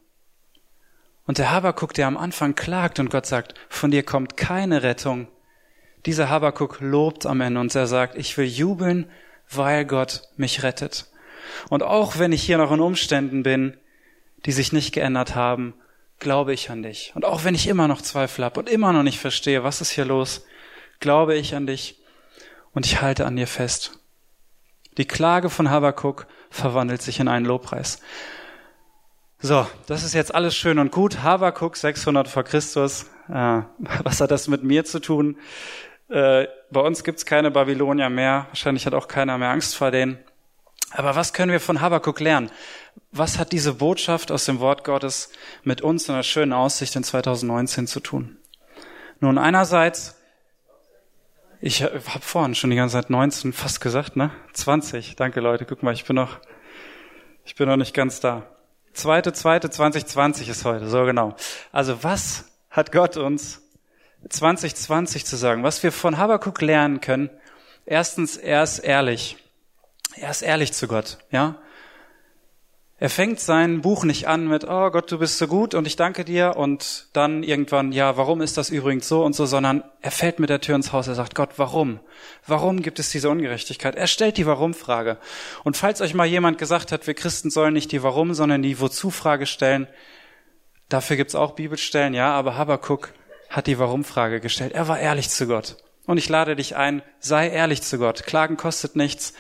Und 1.26 1.38
der 1.38 1.52
Habakuk, 1.52 1.94
der 1.94 2.08
am 2.08 2.18
Anfang 2.18 2.56
klagt 2.56 3.00
und 3.00 3.10
Gott 3.10 3.26
sagt, 3.26 3.56
von 3.70 3.92
dir 3.92 4.04
kommt 4.04 4.38
keine 4.38 4.84
Rettung, 4.84 5.28
dieser 6.06 6.30
Habakuk 6.30 6.78
lobt 6.82 7.26
am 7.26 7.42
Ende 7.42 7.60
und 7.60 7.74
er 7.74 7.88
sagt, 7.88 8.16
ich 8.16 8.38
will 8.38 8.46
jubeln, 8.46 9.10
weil 9.50 9.86
Gott 9.86 10.22
mich 10.38 10.62
rettet. 10.62 11.08
Und 11.70 11.84
auch 11.84 12.20
wenn 12.20 12.32
ich 12.32 12.44
hier 12.44 12.58
noch 12.58 12.72
in 12.72 12.80
Umständen 12.80 13.44
bin, 13.44 13.78
die 14.46 14.52
sich 14.52 14.72
nicht 14.72 14.94
geändert 14.94 15.36
haben, 15.36 15.74
glaube 16.20 16.54
ich 16.54 16.70
an 16.70 16.84
dich. 16.84 17.12
Und 17.16 17.26
auch 17.26 17.44
wenn 17.44 17.56
ich 17.56 17.68
immer 17.68 17.88
noch 17.88 18.02
Zweifel 18.02 18.46
habe 18.46 18.60
und 18.60 18.70
immer 18.70 18.94
noch 18.94 19.04
nicht 19.04 19.20
verstehe, 19.20 19.64
was 19.64 19.82
ist 19.82 19.92
hier 19.92 20.06
los, 20.06 20.46
glaube 21.00 21.36
ich 21.36 21.56
an 21.56 21.68
dich 21.68 22.00
und 22.74 22.86
ich 22.86 23.02
halte 23.02 23.26
an 23.26 23.36
dir 23.36 23.48
fest. 23.48 24.00
Die 24.98 25.06
Klage 25.06 25.50
von 25.50 25.70
Habakuk 25.70 26.28
verwandelt 26.50 27.02
sich 27.02 27.20
in 27.20 27.28
einen 27.28 27.46
Lobpreis. 27.46 28.00
So, 29.40 29.68
das 29.88 30.04
ist 30.04 30.14
jetzt 30.14 30.34
alles 30.34 30.56
schön 30.56 30.80
und 30.80 30.92
gut. 30.92 31.22
Habakuk 31.22 31.76
600 31.76 32.28
vor 32.28 32.44
Christus. 32.44 33.06
Äh, 33.30 33.62
was 34.04 34.22
hat 34.22 34.32
das 34.32 34.48
mit 34.48 34.64
mir 34.64 34.86
zu 34.86 35.00
tun? 35.00 35.38
Äh, 36.10 36.48
bei 36.72 36.82
uns 36.82 37.04
gibt's 37.04 37.26
keine 37.26 37.52
Babylonier 37.52 38.10
mehr. 38.10 38.48
Wahrscheinlich 38.50 38.86
hat 38.86 38.94
auch 38.94 39.08
keiner 39.08 39.38
mehr 39.38 39.50
Angst 39.50 39.76
vor 39.76 39.92
denen. 39.92 40.18
Aber 40.92 41.16
was 41.16 41.34
können 41.34 41.52
wir 41.52 41.60
von 41.60 41.82
Habakuk 41.82 42.20
lernen? 42.20 42.50
Was 43.12 43.38
hat 43.38 43.52
diese 43.52 43.74
Botschaft 43.74 44.32
aus 44.32 44.46
dem 44.46 44.60
Wort 44.60 44.84
Gottes 44.84 45.30
mit 45.64 45.82
uns 45.82 46.08
in 46.08 46.14
einer 46.14 46.24
schönen 46.24 46.54
Aussicht 46.54 46.96
in 46.96 47.04
2019 47.04 47.88
zu 47.88 48.00
tun? 48.00 48.38
Nun, 49.20 49.38
einerseits, 49.38 50.16
ich 51.62 51.84
habe 51.84 52.00
vorhin 52.00 52.56
schon 52.56 52.70
die 52.70 52.76
ganze 52.76 52.94
Zeit 52.94 53.10
19 53.10 53.54
fast 53.54 53.82
gesagt, 53.82 54.16
ne? 54.16 54.32
20. 54.54 55.16
Danke, 55.16 55.40
Leute. 55.40 55.66
Guck 55.66 55.84
mal, 55.84 55.94
ich 55.94 56.06
bin 56.06 56.16
noch, 56.16 56.40
ich 57.46 57.56
bin 57.56 57.68
noch 57.68 57.78
nicht 57.78 57.94
ganz 57.94 58.20
da. 58.20 58.44
Zweite, 58.94 59.34
zweite, 59.34 59.70
2020 59.70 60.50
ist 60.50 60.66
heute. 60.66 60.88
So 60.88 61.04
genau. 61.06 61.36
Also 61.72 62.04
was 62.04 62.46
hat 62.70 62.92
Gott 62.92 63.18
uns 63.18 63.62
2020 64.30 65.26
zu 65.26 65.36
sagen? 65.36 65.64
Was 65.64 65.84
wir 65.84 65.92
von 65.92 66.18
Habakuk 66.18 66.62
lernen 66.62 67.02
können? 67.02 67.30
Erstens, 67.86 68.38
er 68.38 68.64
ist 68.64 68.80
ehrlich. 68.80 69.38
Er 70.16 70.32
ist 70.32 70.42
ehrlich 70.42 70.74
zu 70.74 70.88
Gott, 70.88 71.18
ja. 71.30 71.58
Er 72.98 73.10
fängt 73.10 73.42
sein 73.42 73.82
Buch 73.82 74.06
nicht 74.06 74.30
an 74.30 74.48
mit, 74.48 74.64
oh 74.64 74.90
Gott, 74.90 75.12
du 75.12 75.20
bist 75.20 75.38
so 75.38 75.48
gut 75.48 75.74
und 75.74 75.86
ich 75.86 75.98
danke 75.98 76.24
dir 76.24 76.56
und 76.56 77.08
dann 77.12 77.44
irgendwann, 77.44 77.92
ja, 77.92 78.16
warum 78.16 78.42
ist 78.42 78.56
das 78.56 78.70
übrigens 78.70 79.10
so 79.10 79.26
und 79.26 79.36
so, 79.36 79.46
sondern 79.46 79.84
er 80.00 80.12
fällt 80.12 80.40
mit 80.40 80.50
der 80.50 80.62
Tür 80.62 80.76
ins 80.76 80.94
Haus, 80.94 81.10
er 81.10 81.16
sagt, 81.16 81.36
Gott, 81.36 81.50
warum? 81.58 82.00
Warum 82.48 82.82
gibt 82.82 83.00
es 83.00 83.10
diese 83.10 83.30
Ungerechtigkeit? 83.30 83.96
Er 83.96 84.08
stellt 84.08 84.38
die 84.38 84.46
Warum-Frage. 84.46 85.18
Und 85.66 85.76
falls 85.76 86.00
euch 86.00 86.14
mal 86.14 86.26
jemand 86.26 86.58
gesagt 86.58 86.94
hat, 86.94 87.06
wir 87.06 87.16
Christen 87.16 87.50
sollen 87.50 87.74
nicht 87.74 87.92
die 87.92 88.02
Warum, 88.02 88.34
sondern 88.34 88.62
die 88.62 88.80
Wozu-Frage 88.80 89.46
stellen, 89.46 89.88
dafür 90.88 91.18
gibt's 91.18 91.36
auch 91.36 91.52
Bibelstellen, 91.52 92.14
ja, 92.14 92.32
aber 92.32 92.56
Habakuk 92.56 93.14
hat 93.50 93.68
die 93.68 93.78
Warum-Frage 93.78 94.40
gestellt. 94.40 94.72
Er 94.72 94.88
war 94.88 95.00
ehrlich 95.00 95.30
zu 95.30 95.48
Gott. 95.48 95.76
Und 96.06 96.18
ich 96.18 96.30
lade 96.30 96.56
dich 96.56 96.76
ein, 96.76 97.02
sei 97.20 97.50
ehrlich 97.50 97.82
zu 97.82 97.98
Gott. 97.98 98.24
Klagen 98.26 98.58
kostet 98.58 98.96
nichts. 98.96 99.34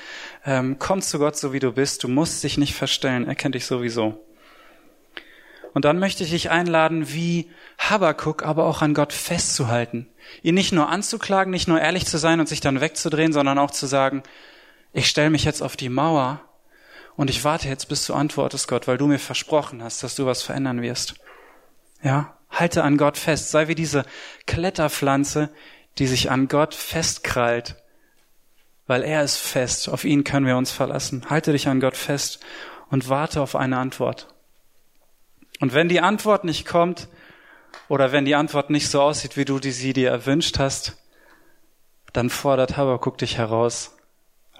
Ähm, 0.46 0.78
komm 0.80 1.02
zu 1.02 1.20
Gott, 1.20 1.38
so 1.38 1.54
wie 1.54 1.60
du 1.60 1.74
bist. 1.74 2.04
Du 2.04 2.08
musst 2.08 2.44
dich 2.44 2.58
nicht 2.58 2.74
verstellen. 2.74 3.28
Er 3.28 3.36
kennt 3.36 3.56
dich 3.56 3.66
sowieso. 3.66 4.26
Und 5.74 5.86
dann 5.86 6.00
möchte 6.00 6.24
ich 6.24 6.32
dich 6.32 6.50
einladen, 6.50 7.12
wie 7.14 7.52
Habakuk, 7.78 8.44
aber 8.44 8.66
auch 8.66 8.82
an 8.82 8.94
Gott 8.94 9.12
festzuhalten. 9.12 10.08
Ihn 10.42 10.56
nicht 10.56 10.72
nur 10.72 10.90
anzuklagen, 10.90 11.52
nicht 11.52 11.68
nur 11.68 11.82
ehrlich 11.82 12.06
zu 12.06 12.18
sein 12.18 12.40
und 12.40 12.48
sich 12.48 12.62
dann 12.62 12.82
wegzudrehen, 12.82 13.34
sondern 13.34 13.60
auch 13.60 13.72
zu 13.72 13.86
sagen, 13.86 14.24
ich 14.94 15.08
stelle 15.08 15.30
mich 15.30 15.44
jetzt 15.44 15.62
auf 15.62 15.76
die 15.76 15.90
Mauer 15.90 16.40
und 17.18 17.30
ich 17.30 17.44
warte 17.44 17.68
jetzt, 17.68 17.90
bis 17.90 18.06
du 18.06 18.14
antwortest, 18.14 18.70
Gott, 18.70 18.88
weil 18.88 18.98
du 18.98 19.08
mir 19.08 19.20
versprochen 19.20 19.84
hast, 19.84 20.02
dass 20.02 20.16
du 20.16 20.26
was 20.26 20.42
verändern 20.42 20.82
wirst. 20.82 21.16
Ja, 22.02 22.38
halte 22.50 22.84
an 22.84 22.98
Gott 22.98 23.18
fest. 23.18 23.52
Sei 23.52 23.68
wie 23.68 23.76
diese 23.76 24.06
Kletterpflanze, 24.48 25.50
die 25.98 26.08
sich 26.08 26.32
an 26.32 26.48
Gott 26.48 26.74
festkrallt, 26.74 27.76
weil 28.88 29.04
er 29.04 29.24
ist 29.24 29.38
fest, 29.38 29.90
auf 29.90 30.04
ihn 30.04 30.24
können 30.24 30.46
wir 30.46 30.58
uns 30.58 30.72
verlassen. 30.72 31.30
Halte 31.30 31.52
dich 31.52 31.68
an 31.68 31.80
Gott 31.80 31.98
fest 31.98 32.40
und 32.90 33.10
warte 33.10 33.42
auf 33.42 33.56
eine 33.56 33.78
Antwort. 33.78 34.28
Und 35.60 35.74
wenn 35.74 35.90
die 35.90 36.02
Antwort 36.02 36.44
nicht 36.44 36.66
kommt, 36.66 37.08
oder 37.88 38.12
wenn 38.12 38.26
die 38.26 38.36
Antwort 38.36 38.70
nicht 38.70 38.90
so 38.90 39.02
aussieht, 39.02 39.38
wie 39.38 39.46
du 39.46 39.60
die 39.60 39.72
sie 39.72 39.94
dir 39.94 40.10
erwünscht 40.10 40.60
hast, 40.60 40.98
dann 42.14 42.30
fordert 42.30 42.78
Habakuk 42.78 43.18
dich 43.18 43.38
heraus. 43.38 43.96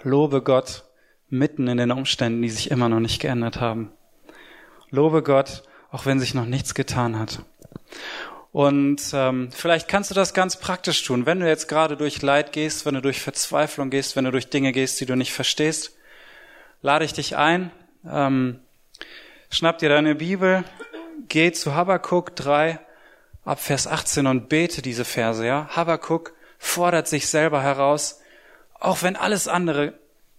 Lobe 0.02 0.42
Gott 0.42 0.84
mitten 1.28 1.66
in 1.68 1.78
den 1.78 1.90
Umständen, 1.90 2.42
die 2.42 2.50
sich 2.50 2.70
immer 2.70 2.88
noch 2.88 3.00
nicht 3.00 3.20
geändert 3.20 3.60
haben. 3.60 3.90
Lobe 4.90 5.22
Gott, 5.22 5.62
auch 5.90 6.06
wenn 6.06 6.20
sich 6.20 6.34
noch 6.34 6.44
nichts 6.44 6.74
getan 6.74 7.18
hat. 7.18 7.42
Und 8.56 9.10
ähm, 9.12 9.50
vielleicht 9.52 9.86
kannst 9.86 10.10
du 10.10 10.14
das 10.14 10.32
ganz 10.32 10.58
praktisch 10.58 11.04
tun. 11.04 11.26
Wenn 11.26 11.40
du 11.40 11.46
jetzt 11.46 11.68
gerade 11.68 11.94
durch 11.94 12.22
Leid 12.22 12.52
gehst, 12.52 12.86
wenn 12.86 12.94
du 12.94 13.02
durch 13.02 13.20
Verzweiflung 13.20 13.90
gehst, 13.90 14.16
wenn 14.16 14.24
du 14.24 14.30
durch 14.30 14.48
Dinge 14.48 14.72
gehst, 14.72 14.98
die 14.98 15.04
du 15.04 15.14
nicht 15.14 15.34
verstehst, 15.34 15.94
lade 16.80 17.04
ich 17.04 17.12
dich 17.12 17.36
ein. 17.36 17.70
Ähm, 18.10 18.60
schnapp 19.50 19.76
dir 19.76 19.90
deine 19.90 20.14
Bibel, 20.14 20.64
geh 21.28 21.52
zu 21.52 21.74
Habakkuk 21.74 22.34
3 22.34 22.78
ab 23.44 23.60
Vers 23.60 23.86
18 23.86 24.26
und 24.26 24.48
bete 24.48 24.80
diese 24.80 25.04
Verse. 25.04 25.46
Ja, 25.46 25.68
Habakkuk 25.76 26.32
fordert 26.58 27.08
sich 27.08 27.28
selber 27.28 27.62
heraus, 27.62 28.22
auch 28.80 29.02
wenn 29.02 29.16
alles 29.16 29.48
andere 29.48 29.92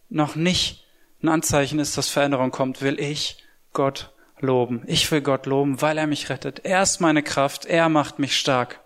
noch 0.09 0.35
nicht 0.35 0.87
ein 1.21 1.29
Anzeichen 1.29 1.77
ist, 1.77 1.95
dass 1.99 2.09
Veränderung 2.09 2.49
kommt, 2.49 2.81
will 2.81 2.99
ich 2.99 3.45
Gott 3.73 4.11
loben. 4.39 4.83
Ich 4.87 5.11
will 5.11 5.21
Gott 5.21 5.45
loben, 5.45 5.81
weil 5.81 5.97
er 5.97 6.07
mich 6.07 6.29
rettet. 6.29 6.59
Er 6.63 6.83
ist 6.83 6.99
meine 6.99 7.23
Kraft. 7.23 7.65
Er 7.65 7.89
macht 7.89 8.19
mich 8.19 8.37
stark. 8.37 8.79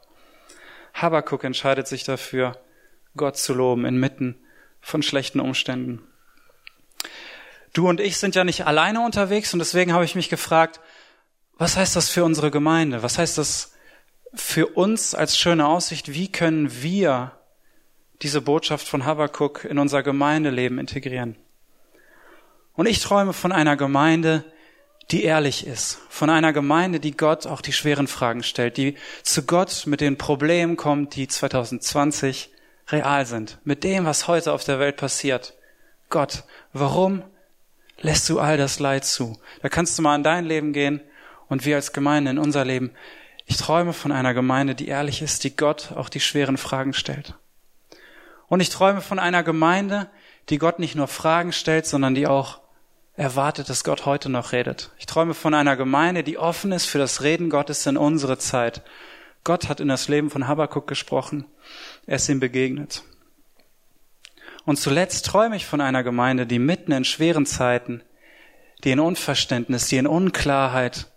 Habakuk 0.93 1.43
entscheidet 1.43 1.87
sich 1.87 2.03
dafür, 2.03 2.57
Gott 3.15 3.37
zu 3.37 3.53
loben 3.53 3.85
inmitten 3.85 4.35
von 4.81 5.03
schlechten 5.03 5.39
Umständen. 5.39 6.01
Du 7.73 7.87
und 7.87 7.99
ich 8.01 8.17
sind 8.17 8.35
ja 8.35 8.43
nicht 8.43 8.65
alleine 8.65 9.01
unterwegs 9.01 9.53
und 9.53 9.59
deswegen 9.59 9.93
habe 9.93 10.05
ich 10.05 10.15
mich 10.15 10.29
gefragt, 10.29 10.81
was 11.57 11.77
heißt 11.77 11.95
das 11.95 12.09
für 12.09 12.25
unsere 12.25 12.51
Gemeinde? 12.51 13.03
Was 13.03 13.17
heißt 13.17 13.37
das 13.37 13.73
für 14.33 14.67
uns 14.67 15.13
als 15.13 15.37
schöne 15.37 15.67
Aussicht? 15.67 16.13
Wie 16.13 16.31
können 16.31 16.81
wir 16.81 17.37
diese 18.21 18.41
Botschaft 18.41 18.87
von 18.87 19.05
Habakuk 19.05 19.65
in 19.65 19.77
unser 19.77 20.03
Gemeindeleben 20.03 20.79
integrieren? 20.79 21.37
Und 22.73 22.87
ich 22.87 22.99
träume 22.99 23.33
von 23.33 23.51
einer 23.51 23.77
Gemeinde, 23.77 24.43
die 25.11 25.23
ehrlich 25.23 25.67
ist, 25.67 25.99
von 26.09 26.29
einer 26.29 26.53
Gemeinde, 26.53 26.99
die 26.99 27.15
Gott 27.15 27.45
auch 27.45 27.61
die 27.61 27.73
schweren 27.73 28.07
Fragen 28.07 28.43
stellt, 28.43 28.77
die 28.77 28.95
zu 29.23 29.45
Gott 29.45 29.83
mit 29.85 29.99
den 29.99 30.17
Problemen 30.17 30.77
kommt, 30.77 31.15
die 31.15 31.27
2020 31.27 32.49
real 32.87 33.25
sind, 33.25 33.59
mit 33.63 33.83
dem, 33.83 34.05
was 34.05 34.27
heute 34.27 34.53
auf 34.53 34.63
der 34.63 34.79
Welt 34.79 34.97
passiert. 34.97 35.53
Gott, 36.09 36.43
warum 36.71 37.23
lässt 37.99 38.29
du 38.29 38.39
all 38.39 38.57
das 38.57 38.79
Leid 38.79 39.05
zu? 39.05 39.37
Da 39.61 39.69
kannst 39.69 39.97
du 39.97 40.01
mal 40.01 40.15
in 40.15 40.23
dein 40.23 40.45
Leben 40.45 40.71
gehen 40.71 41.01
und 41.49 41.65
wir 41.65 41.75
als 41.75 41.91
Gemeinde 41.91 42.31
in 42.31 42.37
unser 42.37 42.63
Leben. 42.63 42.91
Ich 43.45 43.57
träume 43.57 43.91
von 43.91 44.13
einer 44.13 44.33
Gemeinde, 44.33 44.75
die 44.75 44.87
ehrlich 44.87 45.21
ist, 45.21 45.43
die 45.43 45.55
Gott 45.55 45.91
auch 45.93 46.07
die 46.07 46.21
schweren 46.21 46.57
Fragen 46.57 46.93
stellt. 46.93 47.35
Und 48.47 48.61
ich 48.61 48.69
träume 48.69 49.01
von 49.01 49.19
einer 49.19 49.43
Gemeinde, 49.43 50.09
die 50.49 50.57
Gott 50.57 50.79
nicht 50.79 50.95
nur 50.95 51.07
Fragen 51.07 51.51
stellt, 51.51 51.85
sondern 51.85 52.15
die 52.15 52.27
auch 52.27 52.60
erwartet, 53.21 53.69
dass 53.69 53.83
Gott 53.83 54.05
heute 54.05 54.29
noch 54.29 54.51
redet. 54.51 54.89
Ich 54.97 55.05
träume 55.05 55.35
von 55.35 55.53
einer 55.53 55.77
Gemeinde, 55.77 56.23
die 56.23 56.39
offen 56.39 56.71
ist 56.71 56.87
für 56.87 56.97
das 56.97 57.21
Reden 57.21 57.49
Gottes 57.51 57.85
in 57.85 57.95
unsere 57.95 58.39
Zeit. 58.39 58.81
Gott 59.43 59.69
hat 59.69 59.79
in 59.79 59.87
das 59.87 60.07
Leben 60.07 60.31
von 60.31 60.47
Habakkuk 60.47 60.87
gesprochen. 60.87 61.45
Er 62.07 62.15
ist 62.15 62.27
ihm 62.29 62.39
begegnet. 62.39 63.03
Und 64.65 64.77
zuletzt 64.77 65.25
träume 65.27 65.55
ich 65.55 65.67
von 65.67 65.81
einer 65.81 66.03
Gemeinde, 66.03 66.47
die 66.47 66.59
mitten 66.59 66.91
in 66.91 67.05
schweren 67.05 67.45
Zeiten, 67.45 68.03
die 68.83 68.91
in 68.91 68.99
Unverständnis, 68.99 69.87
die 69.87 69.97
in 69.97 70.07
Unklarheit, 70.07 71.11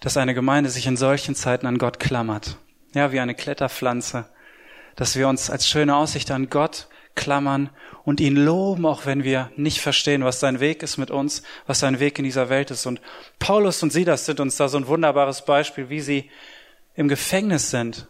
dass 0.00 0.18
eine 0.18 0.34
Gemeinde 0.34 0.68
sich 0.68 0.86
in 0.86 0.98
solchen 0.98 1.34
Zeiten 1.34 1.66
an 1.66 1.78
Gott 1.78 1.98
klammert. 1.98 2.58
Ja, 2.94 3.12
wie 3.12 3.20
eine 3.20 3.34
Kletterpflanze. 3.34 4.26
Dass 4.94 5.16
wir 5.16 5.26
uns 5.26 5.48
als 5.48 5.66
schöne 5.66 5.96
Aussicht 5.96 6.30
an 6.30 6.50
Gott 6.50 6.88
klammern 7.18 7.68
und 8.04 8.20
ihn 8.20 8.36
loben, 8.36 8.86
auch 8.86 9.04
wenn 9.04 9.24
wir 9.24 9.50
nicht 9.56 9.80
verstehen, 9.80 10.24
was 10.24 10.40
sein 10.40 10.60
Weg 10.60 10.82
ist 10.82 10.96
mit 10.96 11.10
uns, 11.10 11.42
was 11.66 11.80
sein 11.80 12.00
Weg 12.00 12.18
in 12.18 12.24
dieser 12.24 12.48
Welt 12.48 12.70
ist. 12.70 12.86
Und 12.86 13.02
Paulus 13.38 13.82
und 13.82 13.92
Silas 13.92 14.24
sind 14.24 14.40
uns 14.40 14.56
da 14.56 14.68
so 14.68 14.78
ein 14.78 14.86
wunderbares 14.86 15.44
Beispiel, 15.44 15.90
wie 15.90 16.00
sie 16.00 16.30
im 16.94 17.08
Gefängnis 17.08 17.70
sind. 17.70 18.06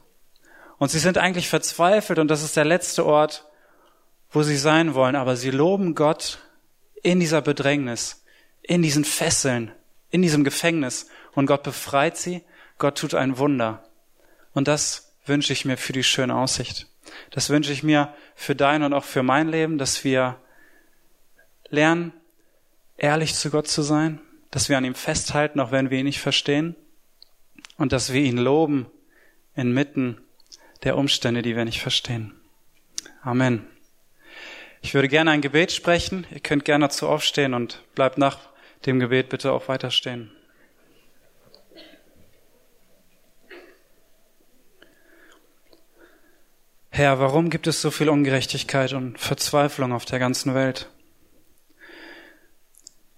Und 0.78 0.90
sie 0.90 0.98
sind 0.98 1.18
eigentlich 1.18 1.48
verzweifelt 1.48 2.18
und 2.18 2.28
das 2.28 2.42
ist 2.42 2.56
der 2.56 2.64
letzte 2.64 3.04
Ort, 3.04 3.44
wo 4.30 4.42
sie 4.42 4.56
sein 4.56 4.94
wollen. 4.94 5.16
Aber 5.16 5.36
sie 5.36 5.50
loben 5.50 5.94
Gott 5.94 6.38
in 7.02 7.18
dieser 7.18 7.40
Bedrängnis, 7.40 8.22
in 8.62 8.82
diesen 8.82 9.04
Fesseln, 9.04 9.72
in 10.10 10.22
diesem 10.22 10.44
Gefängnis. 10.44 11.08
Und 11.34 11.46
Gott 11.46 11.62
befreit 11.62 12.16
sie, 12.16 12.42
Gott 12.76 12.98
tut 12.98 13.14
ein 13.14 13.38
Wunder. 13.38 13.82
Und 14.52 14.68
das 14.68 15.12
wünsche 15.24 15.52
ich 15.52 15.64
mir 15.64 15.76
für 15.76 15.92
die 15.92 16.04
schöne 16.04 16.36
Aussicht. 16.36 16.86
Das 17.30 17.50
wünsche 17.50 17.72
ich 17.72 17.82
mir 17.82 18.14
für 18.34 18.54
dein 18.54 18.82
und 18.82 18.92
auch 18.92 19.04
für 19.04 19.22
mein 19.22 19.48
Leben, 19.48 19.78
dass 19.78 20.04
wir 20.04 20.40
lernen, 21.70 22.12
ehrlich 22.96 23.34
zu 23.34 23.50
Gott 23.50 23.68
zu 23.68 23.82
sein, 23.82 24.20
dass 24.50 24.68
wir 24.68 24.78
an 24.78 24.84
ihm 24.84 24.94
festhalten, 24.94 25.60
auch 25.60 25.70
wenn 25.70 25.90
wir 25.90 25.98
ihn 25.98 26.06
nicht 26.06 26.20
verstehen, 26.20 26.76
und 27.76 27.92
dass 27.92 28.12
wir 28.12 28.22
ihn 28.22 28.38
loben 28.38 28.86
inmitten 29.54 30.20
der 30.82 30.96
Umstände, 30.96 31.42
die 31.42 31.56
wir 31.56 31.64
nicht 31.64 31.80
verstehen. 31.80 32.34
Amen. 33.22 33.66
Ich 34.80 34.94
würde 34.94 35.08
gerne 35.08 35.32
ein 35.32 35.40
Gebet 35.40 35.72
sprechen. 35.72 36.26
Ihr 36.30 36.40
könnt 36.40 36.64
gerne 36.64 36.86
dazu 36.86 37.08
aufstehen 37.08 37.54
und 37.54 37.82
bleibt 37.94 38.18
nach 38.18 38.38
dem 38.86 39.00
Gebet 39.00 39.28
bitte 39.28 39.52
auch 39.52 39.68
weiter 39.68 39.90
Herr, 46.98 47.20
warum 47.20 47.48
gibt 47.48 47.68
es 47.68 47.80
so 47.80 47.92
viel 47.92 48.08
Ungerechtigkeit 48.08 48.92
und 48.92 49.20
Verzweiflung 49.20 49.92
auf 49.92 50.04
der 50.04 50.18
ganzen 50.18 50.56
Welt? 50.56 50.90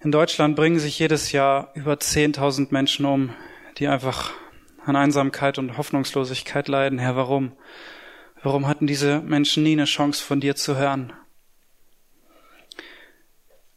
In 0.01 0.13
Deutschland 0.13 0.55
bringen 0.55 0.79
sich 0.79 0.99
jedes 0.99 1.33
Jahr 1.33 1.73
über 1.73 1.95
10.000 1.95 2.67
Menschen 2.73 3.07
um, 3.07 3.31
die 3.79 3.89
einfach 3.89 4.33
an 4.85 4.97
Einsamkeit 4.97 5.57
und 5.57 5.79
Hoffnungslosigkeit 5.79 6.69
leiden. 6.69 6.99
Herr, 6.99 7.17
warum? 7.17 7.53
Warum 8.43 8.69
hatten 8.69 8.87
diese 8.87 9.23
Menschen 9.23 9.63
nie 9.63 9.73
eine 9.73 9.87
Chance 9.87 10.23
von 10.23 10.41
dir 10.41 10.57
zu 10.57 10.77
hören? 10.77 11.15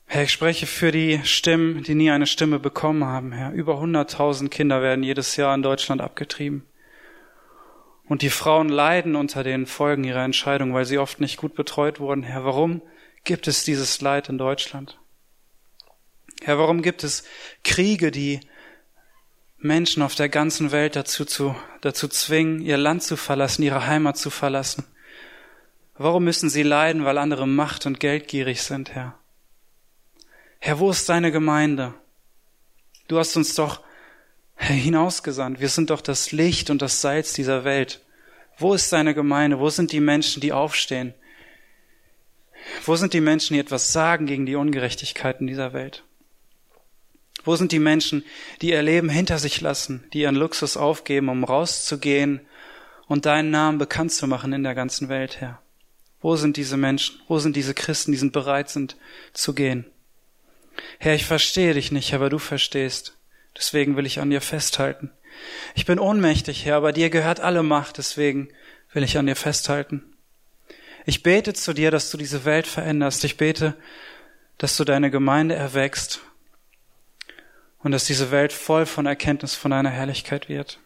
Herr, 0.06 0.24
ich 0.24 0.34
spreche 0.34 0.66
für 0.66 0.92
die 0.92 1.22
Stimmen, 1.24 1.82
die 1.82 1.96
nie 1.96 2.12
eine 2.12 2.28
Stimme 2.28 2.60
bekommen 2.60 3.06
haben, 3.06 3.32
Herr. 3.32 3.54
Über 3.54 3.76
100.000 3.76 4.50
Kinder 4.50 4.82
werden 4.82 5.06
jedes 5.06 5.38
Jahr 5.38 5.56
in 5.56 5.62
Deutschland 5.62 6.02
abgetrieben. 6.02 6.66
Und 8.06 8.22
die 8.22 8.30
Frauen 8.30 8.70
leiden 8.70 9.16
unter 9.16 9.44
den 9.44 9.66
Folgen 9.66 10.04
ihrer 10.04 10.24
Entscheidung, 10.24 10.74
weil 10.74 10.86
sie 10.86 10.98
oft 10.98 11.22
nicht 11.22 11.38
gut 11.38 11.56
betreut 11.56 12.00
wurden. 12.00 12.24
Herr, 12.24 12.44
warum 12.44 12.82
gibt 13.24 13.48
es 13.48 13.64
dieses 13.64 14.02
Leid 14.02 14.30
in 14.30 14.38
Deutschland? 14.38 15.00
Herr, 16.42 16.58
warum 16.58 16.82
gibt 16.82 17.04
es 17.04 17.24
Kriege, 17.64 18.12
die 18.12 18.42
Menschen 19.58 20.04
auf 20.04 20.16
der 20.16 20.28
ganzen 20.28 20.72
Welt 20.74 20.98
dazu, 20.98 21.24
zu, 21.24 21.56
dazu 21.80 22.10
zwingen, 22.10 22.62
ihr 22.62 22.78
Land 22.78 23.04
zu 23.04 23.16
verlassen, 23.16 23.64
ihre 23.64 23.88
Heimat 23.88 24.18
zu 24.18 24.30
verlassen? 24.30 24.86
Warum 25.96 26.26
müssen 26.26 26.50
sie 26.50 26.64
leiden, 26.64 27.06
weil 27.06 27.18
andere 27.18 27.48
macht- 27.48 27.86
und 27.86 28.00
geldgierig 28.00 28.62
sind, 28.64 28.94
Herr? 28.94 29.18
Herr, 30.60 30.80
wo 30.80 30.90
ist 30.90 31.08
deine 31.08 31.32
Gemeinde? 31.32 31.94
Du 33.08 33.20
hast 33.20 33.38
uns 33.38 33.54
doch 33.56 33.82
hinausgesandt. 34.56 35.60
Wir 35.60 35.70
sind 35.70 35.90
doch 35.90 36.02
das 36.02 36.32
Licht 36.32 36.70
und 36.70 36.82
das 36.82 37.02
Salz 37.02 37.34
dieser 37.34 37.64
Welt. 37.64 38.02
Wo 38.58 38.74
ist 38.74 38.92
deine 38.94 39.14
Gemeinde? 39.14 39.60
Wo 39.60 39.70
sind 39.70 39.92
die 39.92 40.00
Menschen, 40.00 40.42
die 40.42 40.54
aufstehen? 40.54 41.14
Wo 42.86 42.96
sind 42.96 43.14
die 43.14 43.22
Menschen, 43.22 43.54
die 43.54 43.60
etwas 43.60 43.92
sagen 43.92 44.26
gegen 44.26 44.46
die 44.46 44.56
Ungerechtigkeiten 44.56 45.48
dieser 45.48 45.74
Welt? 45.74 46.04
Wo 47.44 47.56
sind 47.56 47.72
die 47.72 47.80
Menschen, 47.80 48.24
die 48.62 48.70
ihr 48.70 48.82
Leben 48.82 49.10
hinter 49.10 49.38
sich 49.38 49.60
lassen, 49.60 50.06
die 50.14 50.22
ihren 50.22 50.36
Luxus 50.36 50.78
aufgeben, 50.78 51.28
um 51.28 51.44
rauszugehen 51.44 52.42
und 53.08 53.26
deinen 53.26 53.52
Namen 53.52 53.80
bekannt 53.80 54.14
zu 54.14 54.28
machen 54.28 54.54
in 54.54 54.64
der 54.64 54.76
ganzen 54.76 55.10
Welt, 55.10 55.42
Herr? 55.42 55.62
Wo 56.22 56.38
sind 56.38 56.56
diese 56.56 56.78
Menschen? 56.78 57.20
Wo 57.28 57.40
sind 57.40 57.58
diese 57.58 57.74
Christen, 57.74 58.14
die 58.14 58.18
sind 58.18 58.32
bereit 58.32 58.70
sind 58.70 58.96
zu 59.34 59.54
gehen? 59.54 59.86
Herr, 61.00 61.16
ich 61.16 61.26
verstehe 61.26 61.74
dich 61.74 61.92
nicht, 61.92 62.14
aber 62.14 62.30
du 62.30 62.40
verstehst. 62.40 63.18
Deswegen 63.58 63.96
will 63.96 64.06
ich 64.06 64.20
an 64.20 64.30
dir 64.30 64.42
festhalten. 64.42 65.12
Ich 65.76 65.86
bin 65.86 66.00
ohnmächtig, 66.00 66.66
Herr, 66.66 66.78
aber 66.78 66.92
dir 66.92 67.10
gehört 67.10 67.40
alle 67.40 67.64
Macht, 67.64 67.98
deswegen 67.98 68.50
will 68.92 69.04
ich 69.04 69.18
an 69.18 69.26
dir 69.26 69.36
festhalten. 69.36 70.04
Ich 71.06 71.24
bete 71.24 71.54
zu 71.54 71.74
dir, 71.74 71.92
dass 71.92 72.12
du 72.12 72.18
diese 72.18 72.46
Welt 72.46 72.68
veränderst. 72.68 73.24
Ich 73.24 73.38
bete, 73.38 73.76
dass 74.58 74.78
du 74.78 74.84
deine 74.84 75.12
Gemeinde 75.12 75.56
erwächst 75.56 76.22
und 77.80 77.92
dass 77.92 78.06
diese 78.06 78.32
Welt 78.32 78.54
voll 78.54 78.86
von 78.86 79.06
Erkenntnis 79.06 79.56
von 79.56 79.72
deiner 79.72 79.90
Herrlichkeit 79.90 80.48
wird. 80.48 80.80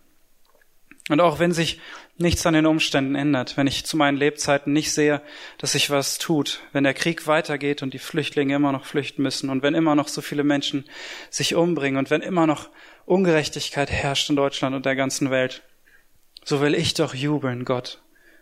Und 1.09 1.21
auch 1.21 1.39
wenn 1.39 1.53
sich 1.53 1.79
nichts 2.17 2.45
an 2.45 2.53
den 2.53 2.65
Umständen 2.65 3.15
ändert, 3.15 3.55
wenn 3.55 3.67
ich 3.67 3.85
zu 3.85 3.95
meinen 3.95 4.17
Lebzeiten 4.17 4.73
nicht 4.73 4.91
sehe, 4.91 5.21
dass 5.57 5.71
sich 5.71 5.89
was 5.89 6.17
tut, 6.17 6.61
wenn 6.73 6.83
der 6.83 6.93
Krieg 6.93 7.27
weitergeht 7.27 7.81
und 7.81 7.93
die 7.93 7.99
Flüchtlinge 7.99 8.55
immer 8.55 8.73
noch 8.73 8.85
flüchten 8.85 9.23
müssen 9.23 9.49
und 9.49 9.63
wenn 9.63 9.73
immer 9.73 9.95
noch 9.95 10.09
so 10.09 10.21
viele 10.21 10.43
Menschen 10.43 10.85
sich 11.29 11.55
umbringen 11.55 11.97
und 11.97 12.09
wenn 12.09 12.21
immer 12.21 12.45
noch 12.45 12.69
Ungerechtigkeit 13.05 13.89
herrscht 13.89 14.29
in 14.29 14.35
Deutschland 14.35 14.75
und 14.75 14.85
der 14.85 14.97
ganzen 14.97 15.31
Welt, 15.31 15.63
so 16.43 16.59
will 16.59 16.75
ich 16.75 16.93
doch 16.93 17.13
jubeln, 17.13 17.63
Gott, 17.63 18.01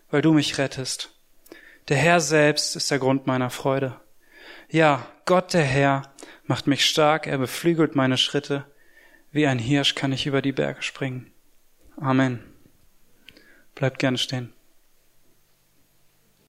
weil 0.10 0.24
du 0.24 0.34
mich 0.34 0.58
rettest. 0.58 1.12
Der 1.90 1.98
Herr 1.98 2.20
selbst 2.20 2.76
ist 2.76 2.90
der 2.90 2.98
Grund 2.98 3.28
meiner 3.28 3.52
Freude. 3.52 4.00
Ja, 4.70 5.06
Gott 5.26 5.54
der 5.54 5.64
Herr 5.64 6.14
macht 6.46 6.66
mich 6.66 6.86
stark, 6.86 7.28
er 7.28 7.38
beflügelt 7.38 7.96
meine 7.96 8.18
Schritte. 8.18 8.66
Wie 9.32 9.46
ein 9.46 9.60
Hirsch 9.60 9.94
kann 9.94 10.12
ich 10.12 10.26
über 10.26 10.42
die 10.42 10.52
Berge 10.52 10.82
springen. 10.82 11.32
Amen. 11.98 12.55
Bleibt 13.76 14.00
gerne 14.00 14.18
stehen. 14.18 14.55